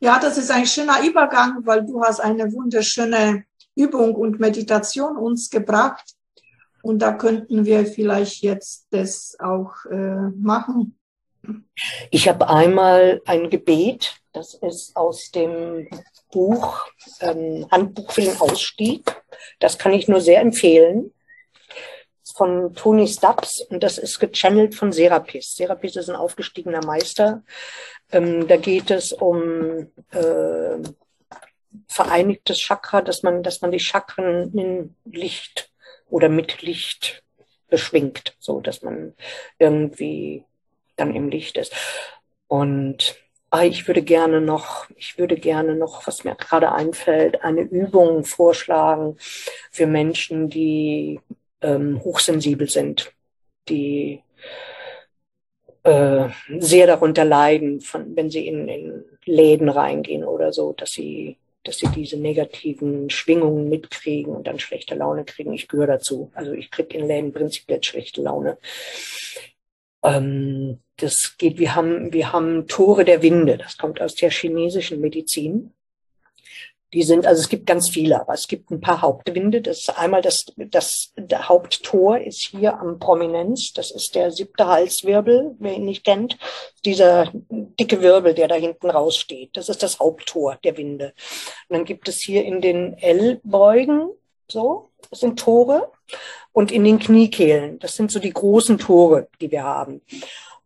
ja, 0.00 0.20
das 0.20 0.36
ist 0.36 0.50
ein 0.50 0.66
schöner 0.66 1.02
Übergang, 1.02 1.64
weil 1.64 1.86
du 1.86 2.02
hast 2.02 2.20
eine 2.20 2.52
wunderschöne 2.52 3.44
Übung 3.74 4.14
und 4.14 4.38
Meditation 4.38 5.16
uns 5.16 5.48
gebracht. 5.48 6.17
Und 6.88 7.00
da 7.00 7.12
könnten 7.12 7.66
wir 7.66 7.84
vielleicht 7.84 8.42
jetzt 8.42 8.86
das 8.88 9.36
auch 9.40 9.84
äh, 9.90 10.30
machen. 10.40 10.98
Ich 12.10 12.30
habe 12.30 12.48
einmal 12.48 13.20
ein 13.26 13.50
Gebet, 13.50 14.16
das 14.32 14.54
ist 14.54 14.96
aus 14.96 15.30
dem 15.30 15.86
Buch 16.32 16.86
ähm, 17.20 17.66
Handbuch 17.70 18.10
für 18.10 18.22
den 18.22 18.40
Ausstieg. 18.40 19.22
Das 19.58 19.76
kann 19.76 19.92
ich 19.92 20.08
nur 20.08 20.22
sehr 20.22 20.40
empfehlen. 20.40 21.12
Von 22.34 22.74
Tony 22.74 23.06
Stubbs 23.06 23.60
und 23.68 23.82
das 23.82 23.98
ist 23.98 24.18
gechannelt 24.18 24.74
von 24.74 24.90
Serapis. 24.90 25.56
Serapis 25.56 25.96
ist 25.96 26.08
ein 26.08 26.16
aufgestiegener 26.16 26.86
Meister. 26.86 27.42
Ähm, 28.12 28.48
da 28.48 28.56
geht 28.56 28.90
es 28.90 29.12
um 29.12 29.88
äh, 30.12 30.78
vereinigtes 31.86 32.58
Chakra, 32.58 33.02
dass 33.02 33.22
man, 33.22 33.42
dass 33.42 33.60
man 33.60 33.72
die 33.72 33.78
Chakren 33.78 34.56
in 34.56 34.94
Licht 35.04 35.70
oder 36.10 36.28
mit 36.28 36.62
Licht 36.62 37.22
beschwingt, 37.68 38.34
so 38.38 38.60
dass 38.60 38.82
man 38.82 39.14
irgendwie 39.58 40.44
dann 40.96 41.14
im 41.14 41.28
Licht 41.28 41.56
ist. 41.56 41.74
Und 42.46 43.16
ah, 43.50 43.64
ich 43.64 43.86
würde 43.86 44.02
gerne 44.02 44.40
noch, 44.40 44.88
ich 44.96 45.18
würde 45.18 45.36
gerne 45.36 45.74
noch, 45.74 46.06
was 46.06 46.24
mir 46.24 46.34
gerade 46.34 46.72
einfällt, 46.72 47.42
eine 47.44 47.62
Übung 47.62 48.24
vorschlagen 48.24 49.16
für 49.70 49.86
Menschen, 49.86 50.48
die 50.48 51.20
ähm, 51.60 52.02
hochsensibel 52.02 52.68
sind, 52.68 53.12
die 53.68 54.22
äh, 55.82 56.28
sehr 56.58 56.86
darunter 56.86 57.24
leiden, 57.24 57.80
von, 57.80 58.16
wenn 58.16 58.30
sie 58.30 58.46
in, 58.46 58.68
in 58.68 59.04
Läden 59.24 59.68
reingehen 59.68 60.24
oder 60.24 60.52
so, 60.52 60.72
dass 60.72 60.92
sie 60.92 61.36
dass 61.64 61.78
sie 61.78 61.88
diese 61.88 62.16
negativen 62.16 63.10
Schwingungen 63.10 63.68
mitkriegen 63.68 64.34
und 64.34 64.46
dann 64.46 64.58
schlechte 64.58 64.94
Laune 64.94 65.24
kriegen. 65.24 65.52
Ich 65.52 65.68
gehöre 65.68 65.86
dazu. 65.86 66.30
Also 66.34 66.52
ich 66.52 66.70
kriege 66.70 66.96
in 66.96 67.06
Läden 67.06 67.32
prinzipiell 67.32 67.82
schlechte 67.82 68.22
Laune. 68.22 68.58
Ähm, 70.02 70.78
das 70.96 71.36
geht, 71.36 71.58
wir 71.58 71.74
haben, 71.74 72.12
wir 72.12 72.32
haben 72.32 72.66
Tore 72.66 73.04
der 73.04 73.22
Winde. 73.22 73.58
Das 73.58 73.76
kommt 73.76 74.00
aus 74.00 74.14
der 74.14 74.30
chinesischen 74.30 75.00
Medizin. 75.00 75.72
Die 76.94 77.02
sind, 77.02 77.26
also 77.26 77.40
es 77.40 77.50
gibt 77.50 77.66
ganz 77.66 77.90
viele, 77.90 78.18
aber 78.18 78.32
es 78.32 78.48
gibt 78.48 78.70
ein 78.70 78.80
paar 78.80 79.02
Hauptwinde. 79.02 79.60
Das 79.60 79.80
ist 79.80 79.98
einmal 79.98 80.22
das, 80.22 80.46
das 80.56 81.12
der 81.16 81.48
Haupttor 81.48 82.18
ist 82.18 82.40
hier 82.40 82.78
am 82.78 82.98
Prominenz. 82.98 83.72
Das 83.74 83.90
ist 83.90 84.14
der 84.14 84.30
siebte 84.30 84.66
Halswirbel, 84.66 85.54
wer 85.58 85.74
ihn 85.74 85.84
nicht 85.84 86.04
kennt. 86.04 86.38
Dieser 86.86 87.30
dicke 87.50 88.00
Wirbel, 88.00 88.32
der 88.32 88.48
da 88.48 88.54
hinten 88.54 88.88
raussteht. 88.88 89.50
Das 89.52 89.68
ist 89.68 89.82
das 89.82 90.00
Haupttor 90.00 90.58
der 90.64 90.78
Winde. 90.78 91.12
Und 91.68 91.76
dann 91.76 91.84
gibt 91.84 92.08
es 92.08 92.20
hier 92.20 92.44
in 92.44 92.62
den 92.62 92.96
L-Beugen, 92.96 94.08
so, 94.50 94.88
das 95.10 95.20
sind 95.20 95.38
Tore. 95.38 95.92
Und 96.52 96.72
in 96.72 96.84
den 96.84 96.98
Kniekehlen, 96.98 97.78
das 97.78 97.96
sind 97.96 98.10
so 98.10 98.18
die 98.18 98.32
großen 98.32 98.78
Tore, 98.78 99.28
die 99.40 99.50
wir 99.50 99.62
haben. 99.62 100.00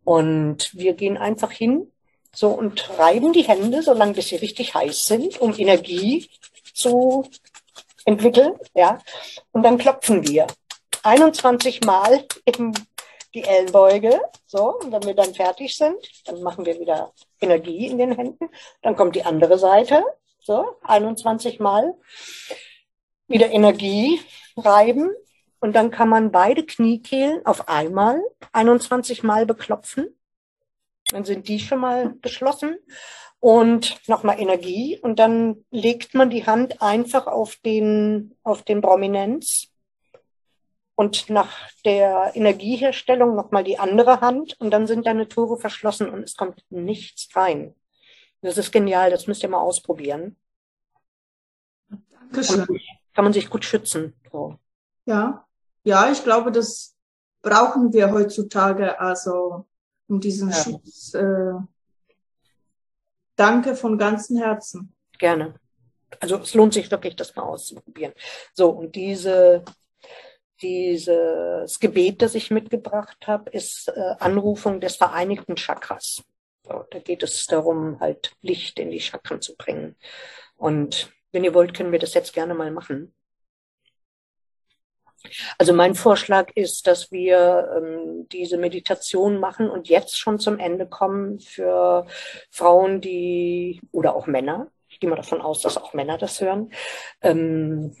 Und 0.05 0.71
wir 0.73 0.93
gehen 0.93 1.17
einfach 1.17 1.51
hin 1.51 1.91
so, 2.33 2.49
und 2.49 2.97
reiben 2.97 3.31
die 3.31 3.43
Hände, 3.43 3.83
solange 3.83 4.13
bis 4.13 4.29
sie 4.29 4.37
richtig 4.37 4.73
heiß 4.73 5.05
sind, 5.05 5.39
um 5.39 5.53
Energie 5.57 6.29
zu 6.73 7.29
entwickeln, 8.05 8.53
ja. 8.73 8.99
Und 9.51 9.63
dann 9.63 9.77
klopfen 9.77 10.27
wir 10.27 10.47
21 11.03 11.81
Mal 11.83 12.25
in 12.45 12.73
die 13.33 13.43
Ellenbeuge, 13.43 14.21
so. 14.47 14.79
Und 14.79 14.91
wenn 14.91 15.03
wir 15.03 15.13
dann 15.13 15.33
fertig 15.33 15.75
sind, 15.77 15.97
dann 16.25 16.41
machen 16.41 16.65
wir 16.65 16.79
wieder 16.79 17.13
Energie 17.39 17.87
in 17.87 17.97
den 17.97 18.13
Händen. 18.13 18.49
Dann 18.81 18.95
kommt 18.95 19.15
die 19.15 19.23
andere 19.23 19.57
Seite, 19.57 20.03
so, 20.39 20.65
21 20.83 21.59
Mal 21.59 21.95
wieder 23.27 23.51
Energie 23.51 24.19
reiben. 24.57 25.11
Und 25.59 25.73
dann 25.73 25.91
kann 25.91 26.09
man 26.09 26.31
beide 26.31 26.65
Kniekehlen 26.65 27.45
auf 27.45 27.69
einmal 27.69 28.21
21 28.51 29.23
Mal 29.23 29.45
beklopfen. 29.45 30.13
Dann 31.13 31.25
sind 31.25 31.47
die 31.47 31.59
schon 31.59 31.79
mal 31.79 32.15
geschlossen 32.21 32.77
und 33.39 33.97
nochmal 34.07 34.39
Energie 34.39 34.99
und 34.99 35.19
dann 35.19 35.65
legt 35.69 36.13
man 36.13 36.29
die 36.29 36.45
Hand 36.45 36.81
einfach 36.81 37.27
auf 37.27 37.57
den, 37.57 38.35
auf 38.43 38.63
den 38.63 38.81
Prominenz 38.81 39.67
und 40.95 41.29
nach 41.29 41.51
der 41.85 42.31
Energieherstellung 42.35 43.35
nochmal 43.35 43.63
die 43.63 43.79
andere 43.79 44.21
Hand 44.21 44.59
und 44.59 44.71
dann 44.71 44.87
sind 44.87 45.05
deine 45.07 45.27
Tore 45.27 45.57
verschlossen 45.57 46.09
und 46.09 46.23
es 46.23 46.35
kommt 46.35 46.63
nichts 46.69 47.29
rein. 47.35 47.75
Das 48.41 48.57
ist 48.57 48.71
genial, 48.71 49.09
das 49.09 49.27
müsst 49.27 49.43
ihr 49.43 49.49
mal 49.49 49.61
ausprobieren. 49.61 50.37
Dankeschön. 52.11 52.65
Kann 53.13 53.25
man 53.25 53.33
sich 53.33 53.49
gut 53.49 53.65
schützen. 53.65 54.13
So. 54.31 54.57
Ja, 55.05 55.45
ja, 55.83 56.11
ich 56.11 56.23
glaube, 56.23 56.51
das 56.51 56.95
brauchen 57.41 57.93
wir 57.93 58.11
heutzutage, 58.11 58.99
also 58.99 59.65
um 60.07 60.19
diesen 60.19 60.49
Ja. 60.49 60.55
Schutz. 60.55 61.13
Äh, 61.13 61.53
danke 63.35 63.75
von 63.75 63.97
ganzem 63.97 64.37
Herzen. 64.37 64.93
Gerne. 65.17 65.55
Also 66.19 66.37
es 66.37 66.53
lohnt 66.53 66.73
sich 66.73 66.89
wirklich, 66.91 67.15
das 67.15 67.35
mal 67.35 67.43
auszuprobieren. 67.43 68.13
So, 68.53 68.69
und 68.69 68.95
diese, 68.95 69.63
dieses 70.61 71.79
Gebet, 71.79 72.21
das 72.21 72.35
ich 72.35 72.51
mitgebracht 72.51 73.17
habe, 73.25 73.49
ist 73.49 73.87
äh, 73.89 74.15
Anrufung 74.19 74.79
des 74.79 74.95
vereinigten 74.95 75.55
Chakras. 75.55 76.23
So, 76.65 76.85
da 76.91 76.99
geht 76.99 77.23
es 77.23 77.45
darum, 77.47 77.99
halt 77.99 78.35
Licht 78.41 78.79
in 78.79 78.91
die 78.91 79.01
Chakren 79.01 79.41
zu 79.41 79.55
bringen. 79.55 79.95
Und 80.55 81.11
wenn 81.31 81.43
ihr 81.43 81.53
wollt, 81.53 81.73
können 81.73 81.91
wir 81.91 81.99
das 81.99 82.13
jetzt 82.13 82.33
gerne 82.33 82.53
mal 82.53 82.71
machen. 82.71 83.13
Also 85.57 85.73
mein 85.73 85.95
Vorschlag 85.95 86.51
ist, 86.55 86.87
dass 86.87 87.11
wir 87.11 87.69
ähm, 87.77 88.27
diese 88.31 88.57
Meditation 88.57 89.39
machen 89.39 89.69
und 89.69 89.89
jetzt 89.89 90.19
schon 90.19 90.39
zum 90.39 90.59
Ende 90.59 90.85
kommen 90.85 91.39
für 91.39 92.05
Frauen, 92.51 93.01
die 93.01 93.81
oder 93.91 94.15
auch 94.15 94.27
Männer. 94.27 94.67
Ich 94.89 94.99
gehe 94.99 95.09
mal 95.09 95.15
davon 95.15 95.41
aus, 95.41 95.61
dass 95.61 95.77
auch 95.77 95.93
Männer 95.93 96.17
das 96.17 96.41
hören, 96.41 96.71
ähm, 97.21 97.95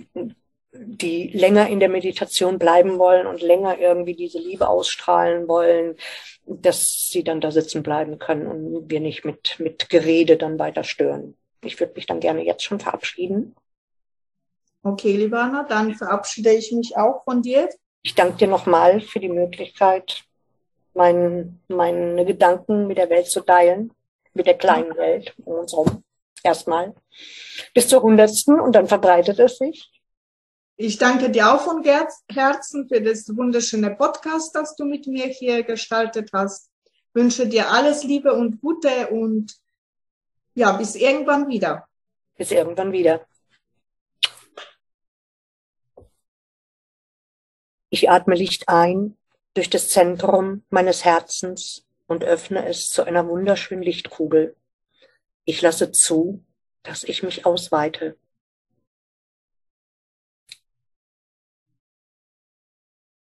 die 0.73 1.29
länger 1.29 1.69
in 1.69 1.79
der 1.79 1.89
Meditation 1.89 2.59
bleiben 2.59 2.97
wollen 2.97 3.27
und 3.27 3.41
länger 3.41 3.77
irgendwie 3.79 4.15
diese 4.15 4.39
Liebe 4.39 4.67
ausstrahlen 4.67 5.47
wollen, 5.47 5.95
dass 6.45 7.09
sie 7.09 7.23
dann 7.23 7.41
da 7.41 7.51
sitzen 7.51 7.83
bleiben 7.83 8.19
können 8.19 8.47
und 8.47 8.89
wir 8.89 8.99
nicht 8.99 9.23
mit, 9.23 9.59
mit 9.59 9.89
Gerede 9.89 10.37
dann 10.37 10.59
weiter 10.59 10.83
stören. 10.83 11.35
Ich 11.61 11.79
würde 11.79 11.93
mich 11.95 12.05
dann 12.05 12.19
gerne 12.19 12.43
jetzt 12.43 12.63
schon 12.63 12.79
verabschieden. 12.79 13.55
Okay, 14.85 15.15
liebe 15.15 15.39
Anna, 15.39 15.63
dann 15.63 15.95
verabschiede 15.95 16.51
ich 16.51 16.73
mich 16.73 16.97
auch 16.97 17.23
von 17.23 17.41
dir. 17.41 17.69
Ich 18.01 18.15
danke 18.15 18.35
dir 18.35 18.47
nochmal 18.47 18.99
für 18.99 19.21
die 19.21 19.29
Möglichkeit, 19.29 20.25
mein, 20.93 21.61
meine 21.69 22.25
Gedanken 22.25 22.87
mit 22.87 22.97
der 22.97 23.09
Welt 23.09 23.27
zu 23.27 23.39
teilen, 23.39 23.93
mit 24.33 24.45
der 24.45 24.57
kleinen 24.57 24.95
Welt 24.97 25.33
um 25.45 25.53
uns 25.55 25.71
herum. 25.71 26.03
Erstmal 26.43 26.93
bis 27.73 27.87
zur 27.87 28.01
hundertsten 28.01 28.59
und 28.59 28.73
dann 28.73 28.87
verbreitet 28.87 29.39
es 29.39 29.57
sich. 29.57 29.89
Ich 30.75 30.97
danke 30.97 31.29
dir 31.29 31.53
auch 31.53 31.61
von 31.61 31.81
Herzen 31.81 32.89
für 32.89 33.01
das 33.01 33.29
wunderschöne 33.33 33.91
Podcast, 33.91 34.53
das 34.53 34.75
du 34.75 34.83
mit 34.83 35.07
mir 35.07 35.27
hier 35.27 35.63
gestaltet 35.63 36.31
hast. 36.33 36.69
Wünsche 37.13 37.47
dir 37.47 37.71
alles 37.71 38.03
Liebe 38.03 38.33
und 38.33 38.59
Gute 38.59 39.07
und 39.11 39.55
ja, 40.55 40.73
bis 40.73 40.95
irgendwann 40.95 41.47
wieder. 41.47 41.87
Bis 42.35 42.51
irgendwann 42.51 42.91
wieder. 42.91 43.25
Ich 47.93 48.09
atme 48.09 48.33
Licht 48.33 48.69
ein 48.69 49.15
durch 49.53 49.69
das 49.69 49.89
Zentrum 49.89 50.63
meines 50.71 51.05
Herzens 51.05 51.85
und 52.07 52.23
öffne 52.23 52.67
es 52.67 52.89
zu 52.89 53.03
einer 53.03 53.27
wunderschönen 53.27 53.83
Lichtkugel. 53.83 54.55
Ich 55.45 55.61
lasse 55.61 55.91
zu, 55.91 56.43
dass 56.81 57.03
ich 57.03 57.21
mich 57.21 57.45
ausweite. 57.45 58.17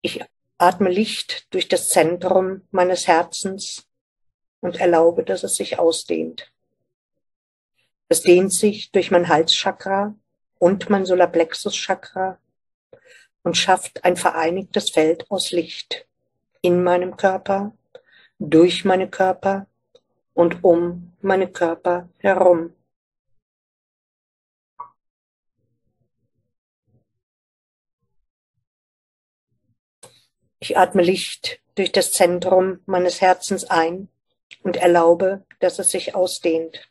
Ich 0.04 0.24
atme 0.60 0.92
Licht 0.92 1.52
durch 1.52 1.68
das 1.68 1.90
Zentrum 1.90 2.62
meines 2.70 3.08
Herzens 3.08 3.88
und 4.60 4.76
erlaube, 4.76 5.24
dass 5.24 5.42
es 5.42 5.56
sich 5.56 5.80
ausdehnt. 5.80 6.54
Es 8.08 8.22
dehnt 8.22 8.54
sich 8.54 8.92
durch 8.92 9.10
mein 9.10 9.30
Halschakra 9.30 10.14
und 10.60 10.92
mein 10.92 11.08
Solarplexus-Chakra 11.08 12.38
und 13.44 13.58
schafft 13.58 14.04
ein 14.04 14.16
vereinigtes 14.16 14.90
Feld 14.90 15.30
aus 15.30 15.52
Licht 15.52 16.08
in 16.62 16.84
meinem 16.84 17.18
Körper, 17.18 17.74
durch 18.40 18.86
meine 18.86 19.10
Körper 19.10 19.68
und 20.34 20.64
um 20.64 21.14
meine 21.22 21.48
Körper 21.48 22.10
herum. 22.18 22.74
Ich 30.60 30.78
atme 30.78 31.02
Licht 31.02 31.60
durch 31.76 31.92
das 31.92 32.14
Zentrum 32.14 32.80
meines 32.86 33.20
Herzens 33.20 33.66
ein 33.66 34.08
und 34.62 34.78
erlaube, 34.78 35.46
dass 35.60 35.78
es 35.78 35.92
sich 35.92 36.16
ausdehnt. 36.16 36.90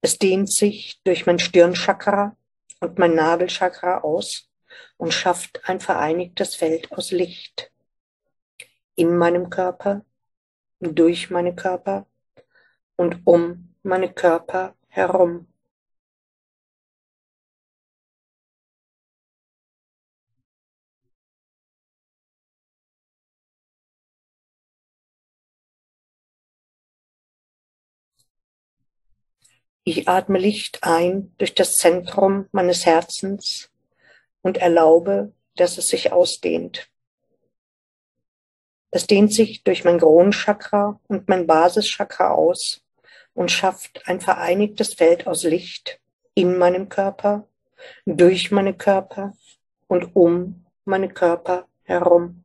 Es 0.00 0.18
dehnt 0.18 0.50
sich 0.50 1.00
durch 1.04 1.26
mein 1.26 1.38
Stirnchakra 1.38 2.34
und 2.80 2.98
mein 2.98 3.14
Nabelchakra 3.14 3.98
aus 3.98 4.47
und 4.96 5.12
schafft 5.14 5.68
ein 5.68 5.80
vereinigtes 5.80 6.54
Feld 6.54 6.92
aus 6.92 7.10
Licht 7.10 7.70
in 8.94 9.16
meinem 9.16 9.50
Körper, 9.50 10.04
durch 10.80 11.30
meine 11.30 11.54
Körper 11.54 12.06
und 12.96 13.20
um 13.24 13.74
meine 13.82 14.12
Körper 14.12 14.74
herum. 14.88 15.46
Ich 29.84 30.06
atme 30.06 30.38
Licht 30.38 30.82
ein 30.82 31.34
durch 31.38 31.54
das 31.54 31.76
Zentrum 31.76 32.46
meines 32.52 32.84
Herzens 32.84 33.70
und 34.42 34.58
erlaube, 34.58 35.32
dass 35.56 35.78
es 35.78 35.88
sich 35.88 36.12
ausdehnt. 36.12 36.90
Es 38.90 39.06
dehnt 39.06 39.32
sich 39.32 39.64
durch 39.64 39.84
mein 39.84 39.98
Kronenchakra 39.98 41.00
und 41.08 41.28
mein 41.28 41.46
Basischakra 41.46 42.30
aus 42.30 42.82
und 43.34 43.50
schafft 43.50 44.08
ein 44.08 44.20
vereinigtes 44.20 44.94
Feld 44.94 45.26
aus 45.26 45.42
Licht 45.44 46.00
in 46.34 46.56
meinem 46.56 46.88
Körper, 46.88 47.46
durch 48.06 48.50
meine 48.50 48.74
Körper 48.74 49.34
und 49.86 50.16
um 50.16 50.64
meine 50.84 51.08
Körper 51.08 51.68
herum. 51.84 52.44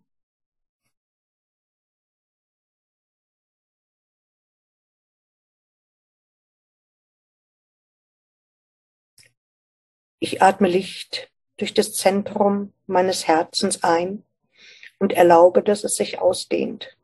Ich 10.20 10.42
atme 10.42 10.70
Licht 10.70 11.33
durch 11.64 11.74
das 11.74 11.94
Zentrum 11.94 12.74
meines 12.88 13.26
Herzens 13.26 13.86
ein 13.86 14.26
und 15.00 15.14
erlaube, 15.14 15.64
dass 15.64 15.86
es 15.86 15.96
sich 15.96 16.20
ausdehnt. 16.20 16.98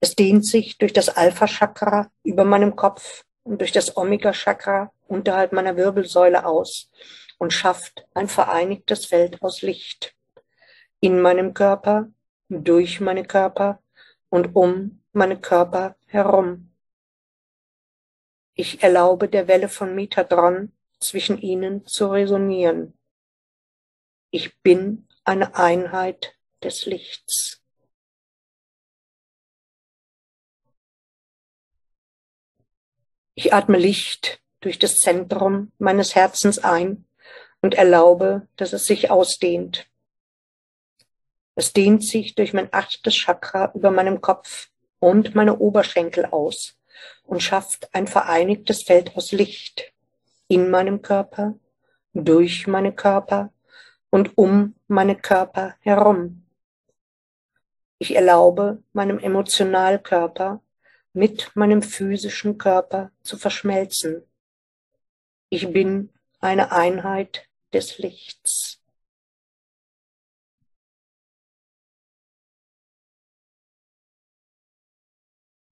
Es 0.00 0.16
dehnt 0.16 0.44
sich 0.44 0.78
durch 0.78 0.92
das 0.92 1.10
Alpha-Chakra 1.10 2.10
über 2.24 2.44
meinem 2.44 2.74
Kopf 2.74 3.22
und 3.44 3.60
durch 3.60 3.70
das 3.70 3.96
Omega-Chakra 3.96 4.92
unterhalb 5.06 5.52
meiner 5.52 5.76
Wirbelsäule 5.76 6.44
aus 6.44 6.90
und 7.38 7.52
schafft 7.52 8.04
ein 8.14 8.26
vereinigtes 8.26 9.06
Feld 9.06 9.40
aus 9.40 9.62
Licht 9.62 10.16
in 10.98 11.20
meinem 11.20 11.54
Körper, 11.54 12.08
durch 12.48 13.00
meine 13.00 13.24
Körper 13.24 13.80
und 14.28 14.56
um 14.56 15.04
meine 15.12 15.40
Körper 15.40 15.94
herum. 16.06 16.72
Ich 18.54 18.82
erlaube 18.82 19.28
der 19.28 19.46
Welle 19.46 19.68
von 19.68 19.94
Metatron 19.94 20.72
zwischen 20.98 21.38
ihnen 21.38 21.86
zu 21.86 22.08
resonieren. 22.08 22.95
Ich 24.38 24.60
bin 24.60 25.08
eine 25.24 25.54
Einheit 25.54 26.36
des 26.62 26.84
Lichts. 26.84 27.62
Ich 33.34 33.54
atme 33.54 33.78
Licht 33.78 34.42
durch 34.60 34.78
das 34.78 35.00
Zentrum 35.00 35.72
meines 35.78 36.14
Herzens 36.14 36.58
ein 36.58 37.06
und 37.62 37.76
erlaube, 37.76 38.46
dass 38.56 38.74
es 38.74 38.84
sich 38.84 39.10
ausdehnt. 39.10 39.90
Es 41.54 41.72
dehnt 41.72 42.04
sich 42.04 42.34
durch 42.34 42.52
mein 42.52 42.70
achtes 42.74 43.14
Chakra 43.14 43.72
über 43.74 43.90
meinem 43.90 44.20
Kopf 44.20 44.68
und 44.98 45.34
meine 45.34 45.58
Oberschenkel 45.60 46.26
aus 46.26 46.78
und 47.24 47.42
schafft 47.42 47.88
ein 47.94 48.06
vereinigtes 48.06 48.82
Feld 48.82 49.16
aus 49.16 49.32
Licht 49.32 49.94
in 50.46 50.68
meinem 50.68 51.00
Körper, 51.00 51.58
durch 52.12 52.66
meine 52.66 52.94
Körper 52.94 53.50
und 54.16 54.38
um 54.38 54.74
meine 54.88 55.14
Körper 55.14 55.76
herum. 55.80 56.46
Ich 57.98 58.14
erlaube 58.14 58.82
meinem 58.94 59.18
Emotionalkörper 59.18 60.62
mit 61.12 61.54
meinem 61.54 61.82
physischen 61.82 62.56
Körper 62.56 63.12
zu 63.22 63.36
verschmelzen. 63.36 64.22
Ich 65.50 65.70
bin 65.70 66.14
eine 66.40 66.72
Einheit 66.72 67.46
des 67.74 67.98
Lichts. 67.98 68.82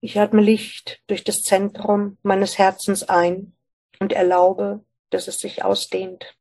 Ich 0.01 0.19
atme 0.19 0.43
Licht 0.43 1.01
durch 1.07 1.23
das 1.23 1.41
Zentrum 1.41 2.19
meines 2.21 2.59
Herzens 2.59 3.01
ein 3.01 3.55
und 3.99 4.13
erlaube, 4.13 4.85
dass 5.09 5.27
es 5.27 5.39
sich 5.39 5.63
ausdehnt. 5.63 6.37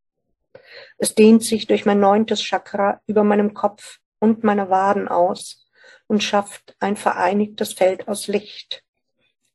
Es 0.99 1.15
dehnt 1.15 1.43
sich 1.43 1.67
durch 1.67 1.87
mein 1.87 2.01
neuntes 2.01 2.43
Chakra 2.43 3.01
über 3.07 3.25
meinem 3.25 3.55
Kopf 3.55 3.99
und 4.19 4.45
meine 4.45 4.71
Waden 4.71 5.09
aus 5.09 5.69
und 6.07 6.23
schafft 6.23 6.77
ein 6.81 6.97
vereinigtes 6.97 7.73
Feld 7.73 8.09
aus 8.09 8.27
Licht 8.27 8.85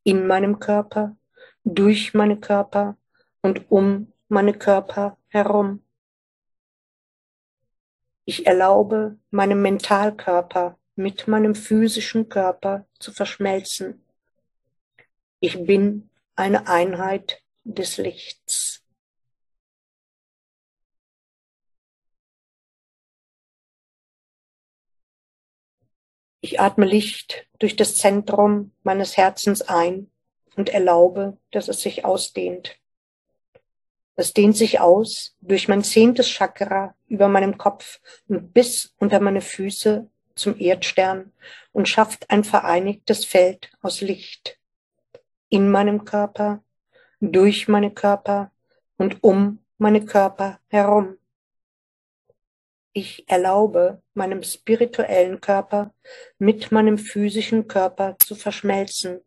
in 0.02 0.26
meinem 0.26 0.58
Körper, 0.58 1.16
durch 1.64 2.14
meine 2.14 2.38
Körper 2.38 2.96
und 3.42 3.70
um 3.70 4.12
meine 4.28 4.54
Körper 4.54 5.18
herum. 5.28 5.84
Ich 8.24 8.46
erlaube 8.46 9.18
meinem 9.30 9.62
Mentalkörper 9.62 10.78
mit 10.94 11.26
meinem 11.26 11.54
physischen 11.54 12.28
Körper 12.28 12.86
zu 12.98 13.12
verschmelzen. 13.12 14.04
Ich 15.40 15.64
bin 15.64 16.10
eine 16.36 16.68
Einheit 16.68 17.42
des 17.64 17.96
Lichts. 17.96 18.79
Ich 26.40 26.60
atme 26.60 26.86
Licht 26.86 27.46
durch 27.58 27.76
das 27.76 27.96
Zentrum 27.96 28.72
meines 28.82 29.16
Herzens 29.16 29.62
ein 29.62 30.10
und 30.56 30.70
erlaube, 30.70 31.36
dass 31.50 31.68
es 31.68 31.82
sich 31.82 32.04
ausdehnt. 32.04 32.78
Es 34.16 34.32
dehnt 34.32 34.56
sich 34.56 34.80
aus 34.80 35.36
durch 35.40 35.68
mein 35.68 35.84
zehntes 35.84 36.28
Chakra 36.28 36.94
über 37.08 37.28
meinem 37.28 37.58
Kopf 37.58 38.00
und 38.28 38.52
bis 38.52 38.94
unter 38.98 39.20
meine 39.20 39.40
Füße 39.40 40.08
zum 40.34 40.58
Erdstern 40.58 41.32
und 41.72 41.88
schafft 41.88 42.30
ein 42.30 42.44
vereinigtes 42.44 43.24
Feld 43.24 43.70
aus 43.82 44.00
Licht 44.00 44.58
in 45.48 45.70
meinem 45.70 46.04
Körper, 46.04 46.62
durch 47.20 47.68
meine 47.68 47.90
Körper 47.90 48.50
und 48.96 49.22
um 49.22 49.58
meine 49.78 50.04
Körper 50.04 50.58
herum. 50.68 51.16
Ich 52.92 53.28
erlaube 53.28 54.02
meinem 54.14 54.42
spirituellen 54.42 55.40
Körper 55.40 55.94
mit 56.38 56.72
meinem 56.72 56.98
physischen 56.98 57.68
Körper 57.68 58.16
zu 58.18 58.34
verschmelzen. 58.34 59.20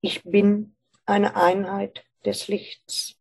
Ich 0.00 0.22
bin 0.24 0.74
eine 1.04 1.36
Einheit 1.36 2.06
des 2.24 2.48
Lichts. 2.48 3.16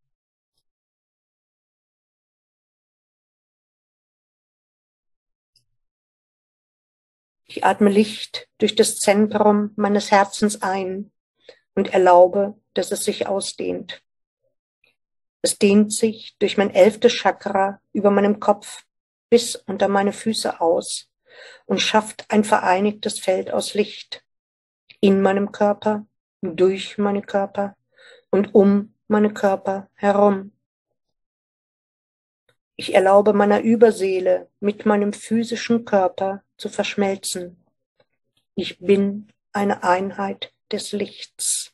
Ich 7.46 7.66
atme 7.66 7.90
Licht 7.90 8.48
durch 8.60 8.76
das 8.76 8.98
Zentrum 8.98 9.74
meines 9.76 10.10
Herzens 10.10 10.62
ein 10.62 11.12
und 11.76 11.94
erlaube, 11.94 12.60
dass 12.74 12.92
es 12.92 13.04
sich 13.04 13.28
ausdehnt. 13.28 14.02
Es 15.42 15.60
dehnt 15.60 15.92
sich 15.92 16.38
durch 16.40 16.58
mein 16.58 16.70
elftes 16.74 17.12
Chakra 17.12 17.82
über 17.92 18.10
meinem 18.10 18.40
Kopf 18.40 18.86
bis 19.34 19.56
unter 19.56 19.88
meine 19.88 20.14
Füße 20.14 20.62
aus 20.62 21.10
und 21.66 21.80
schafft 21.80 22.30
ein 22.30 22.44
vereinigtes 22.44 23.18
Feld 23.18 23.50
aus 23.50 23.74
Licht 23.74 24.24
in 25.00 25.24
meinem 25.24 25.52
Körper, 25.52 26.06
durch 26.44 27.00
meine 27.00 27.24
Körper 27.24 27.76
und 28.30 28.54
um 28.54 28.94
meine 29.08 29.34
Körper 29.34 29.90
herum. 29.96 30.52
Ich 32.76 32.94
erlaube 32.94 33.34
meiner 33.34 33.62
Überseele 33.62 34.52
mit 34.60 34.86
meinem 34.86 35.14
physischen 35.14 35.84
Körper 35.84 36.44
zu 36.58 36.70
verschmelzen. 36.70 37.66
Ich 38.54 38.78
bin 38.78 39.30
eine 39.52 39.82
Einheit 39.82 40.54
des 40.72 40.92
Lichts. 40.92 41.73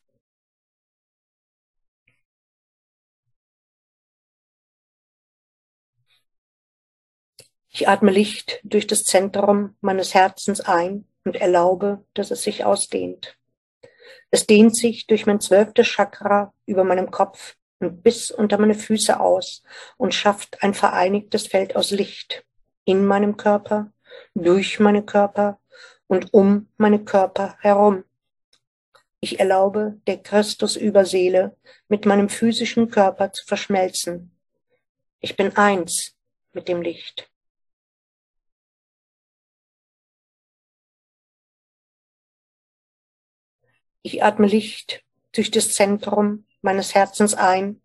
Ich 7.71 7.87
atme 7.87 8.11
Licht 8.11 8.59
durch 8.63 8.87
das 8.87 9.03
Zentrum 9.03 9.75
meines 9.81 10.13
Herzens 10.13 10.59
ein 10.59 11.05
und 11.23 11.35
erlaube, 11.35 12.03
dass 12.13 12.31
es 12.31 12.41
sich 12.41 12.65
ausdehnt. 12.65 13.37
Es 14.31 14.47
dehnt 14.47 14.75
sich 14.75 15.07
durch 15.07 15.25
mein 15.25 15.39
zwölftes 15.39 15.87
Chakra 15.87 16.53
über 16.65 16.83
meinem 16.83 17.11
Kopf 17.11 17.55
und 17.79 18.03
bis 18.03 18.31
unter 18.31 18.57
meine 18.57 18.73
Füße 18.73 19.19
aus 19.19 19.63
und 19.97 20.13
schafft 20.13 20.61
ein 20.63 20.73
vereinigtes 20.73 21.47
Feld 21.47 21.75
aus 21.75 21.91
Licht 21.91 22.43
in 22.85 23.05
meinem 23.05 23.37
Körper, 23.37 23.91
durch 24.33 24.79
meine 24.79 25.03
Körper 25.03 25.59
und 26.07 26.33
um 26.33 26.67
meine 26.77 27.03
Körper 27.03 27.55
herum. 27.59 28.03
Ich 29.19 29.39
erlaube 29.39 29.99
der 30.07 30.17
Christus-Überseele 30.17 31.55
mit 31.87 32.05
meinem 32.05 32.29
physischen 32.29 32.89
Körper 32.89 33.31
zu 33.31 33.45
verschmelzen. 33.45 34.31
Ich 35.19 35.35
bin 35.35 35.55
eins 35.55 36.15
mit 36.53 36.67
dem 36.67 36.81
Licht. 36.81 37.29
Ich 44.01 44.23
atme 44.23 44.47
Licht 44.47 45.03
durch 45.33 45.51
das 45.51 45.73
Zentrum 45.73 46.45
meines 46.61 46.95
Herzens 46.95 47.33
ein 47.33 47.81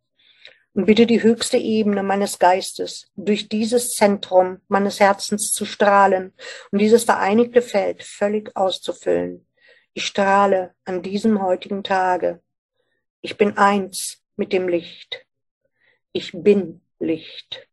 und 0.75 0.87
bitte 0.87 1.07
die 1.07 1.23
höchste 1.23 1.57
Ebene 1.57 2.03
meines 2.03 2.39
Geistes 2.39 3.11
durch 3.17 3.49
dieses 3.49 3.95
Zentrum 3.95 4.61
meines 4.69 5.01
Herzens 5.01 5.53
zu 5.53 5.65
strahlen 5.65 6.33
und 6.71 6.79
dieses 6.81 7.05
vereinigte 7.05 7.63
Feld 7.63 8.03
völlig 8.03 8.57
auszufüllen. 8.57 9.47
Ich 9.93 10.07
strahle 10.07 10.75
an 10.85 11.03
diesem 11.03 11.43
heutigen 11.43 11.85
Tage. 11.85 12.43
Ich 13.21 13.37
bin 13.37 13.57
eins 13.57 14.23
mit 14.37 14.53
dem 14.53 14.69
Licht. 14.69 15.25
Ich 16.13 16.33
bin 16.33 16.81
Licht. 16.99 17.69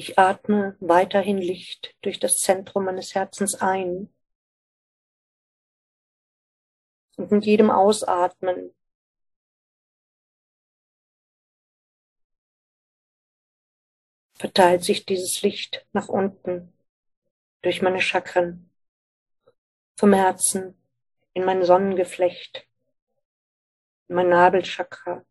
Ich 0.00 0.18
atme 0.18 0.78
weiterhin 0.80 1.36
Licht 1.36 1.94
durch 2.00 2.18
das 2.18 2.38
Zentrum 2.38 2.86
meines 2.86 3.14
Herzens 3.14 3.56
ein. 3.56 4.08
Und 7.18 7.30
mit 7.30 7.44
jedem 7.44 7.70
Ausatmen 7.70 8.72
verteilt 14.32 14.84
sich 14.84 15.04
dieses 15.04 15.42
Licht 15.42 15.86
nach 15.92 16.08
unten 16.08 16.72
durch 17.60 17.82
meine 17.82 18.00
Chakren, 18.00 18.70
vom 19.98 20.14
Herzen 20.14 20.80
in 21.34 21.44
mein 21.44 21.62
Sonnengeflecht, 21.62 22.66
in 24.08 24.14
mein 24.14 24.30
Nabelchakra, 24.30 25.26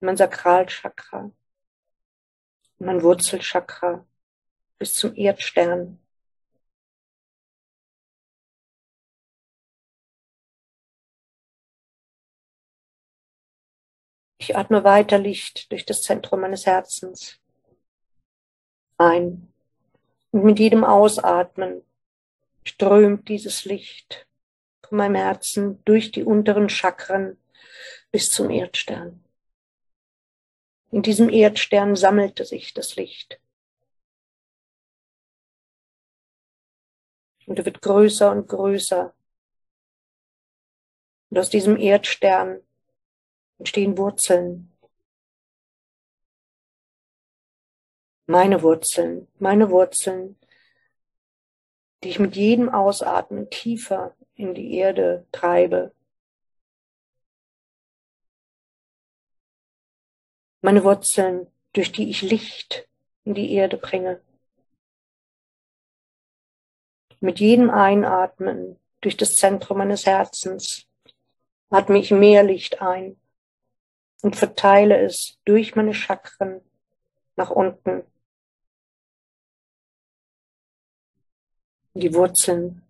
in 0.00 0.06
mein 0.06 0.16
Sakralchakra, 0.16 1.30
mein 2.84 3.02
Wurzelchakra 3.02 4.04
bis 4.78 4.94
zum 4.94 5.14
Erdstern. 5.16 5.98
Ich 14.38 14.56
atme 14.56 14.82
weiter 14.82 15.18
Licht 15.18 15.70
durch 15.70 15.86
das 15.86 16.02
Zentrum 16.02 16.40
meines 16.40 16.66
Herzens 16.66 17.40
ein. 18.98 19.52
Und 20.32 20.44
mit 20.44 20.58
jedem 20.58 20.82
Ausatmen 20.82 21.82
strömt 22.64 23.28
dieses 23.28 23.64
Licht 23.64 24.26
von 24.84 24.98
meinem 24.98 25.14
Herzen 25.14 25.84
durch 25.84 26.10
die 26.10 26.24
unteren 26.24 26.68
Chakren 26.68 27.38
bis 28.10 28.30
zum 28.30 28.50
Erdstern. 28.50 29.21
In 30.92 31.00
diesem 31.00 31.30
Erdstern 31.30 31.96
sammelte 31.96 32.44
sich 32.44 32.74
das 32.74 32.96
Licht. 32.96 33.40
Und 37.46 37.58
er 37.58 37.64
wird 37.64 37.80
größer 37.80 38.30
und 38.30 38.46
größer. 38.46 39.14
Und 41.30 41.38
aus 41.38 41.48
diesem 41.48 41.78
Erdstern 41.78 42.60
entstehen 43.58 43.96
Wurzeln. 43.96 44.70
Meine 48.26 48.62
Wurzeln, 48.62 49.28
meine 49.38 49.70
Wurzeln, 49.70 50.38
die 52.04 52.10
ich 52.10 52.18
mit 52.18 52.36
jedem 52.36 52.68
Ausatmen 52.68 53.48
tiefer 53.48 54.14
in 54.34 54.54
die 54.54 54.74
Erde 54.76 55.26
treibe. 55.32 55.94
Meine 60.62 60.84
Wurzeln, 60.84 61.48
durch 61.72 61.90
die 61.90 62.08
ich 62.08 62.22
Licht 62.22 62.88
in 63.24 63.34
die 63.34 63.52
Erde 63.52 63.76
bringe. 63.76 64.20
Mit 67.18 67.40
jedem 67.40 67.68
Einatmen 67.68 68.78
durch 69.00 69.16
das 69.16 69.34
Zentrum 69.34 69.78
meines 69.78 70.06
Herzens 70.06 70.86
atme 71.68 71.98
ich 71.98 72.12
mehr 72.12 72.44
Licht 72.44 72.80
ein 72.80 73.16
und 74.22 74.36
verteile 74.36 75.00
es 75.00 75.36
durch 75.44 75.74
meine 75.74 75.94
Chakren 75.94 76.60
nach 77.34 77.50
unten. 77.50 78.04
Die 81.94 82.14
Wurzeln. 82.14 82.82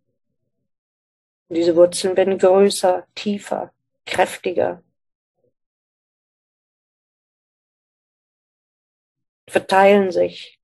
diese 1.48 1.74
Wurzeln 1.74 2.16
werden 2.16 2.38
größer, 2.38 3.06
tiefer, 3.14 3.72
kräftiger. 4.04 4.82
Verteilen 9.53 10.11
sich. 10.11 10.59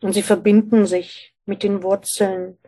Und 0.00 0.12
sie 0.12 0.22
verbinden 0.22 0.86
sich 0.86 1.34
mit 1.46 1.64
den 1.64 1.82
Wurzeln 1.82 2.58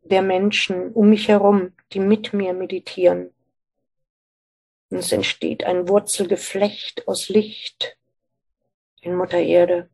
der 0.00 0.22
Menschen 0.22 0.94
um 0.94 1.10
mich 1.10 1.28
herum, 1.28 1.76
die 1.92 2.00
mit 2.00 2.32
mir 2.32 2.54
meditieren. 2.54 3.34
Und 4.88 4.96
es 4.96 5.12
entsteht 5.12 5.64
ein 5.64 5.86
Wurzelgeflecht 5.86 7.06
aus 7.06 7.28
Licht 7.28 7.98
in 9.02 9.14
Mutter 9.14 9.40
Erde. 9.40 9.90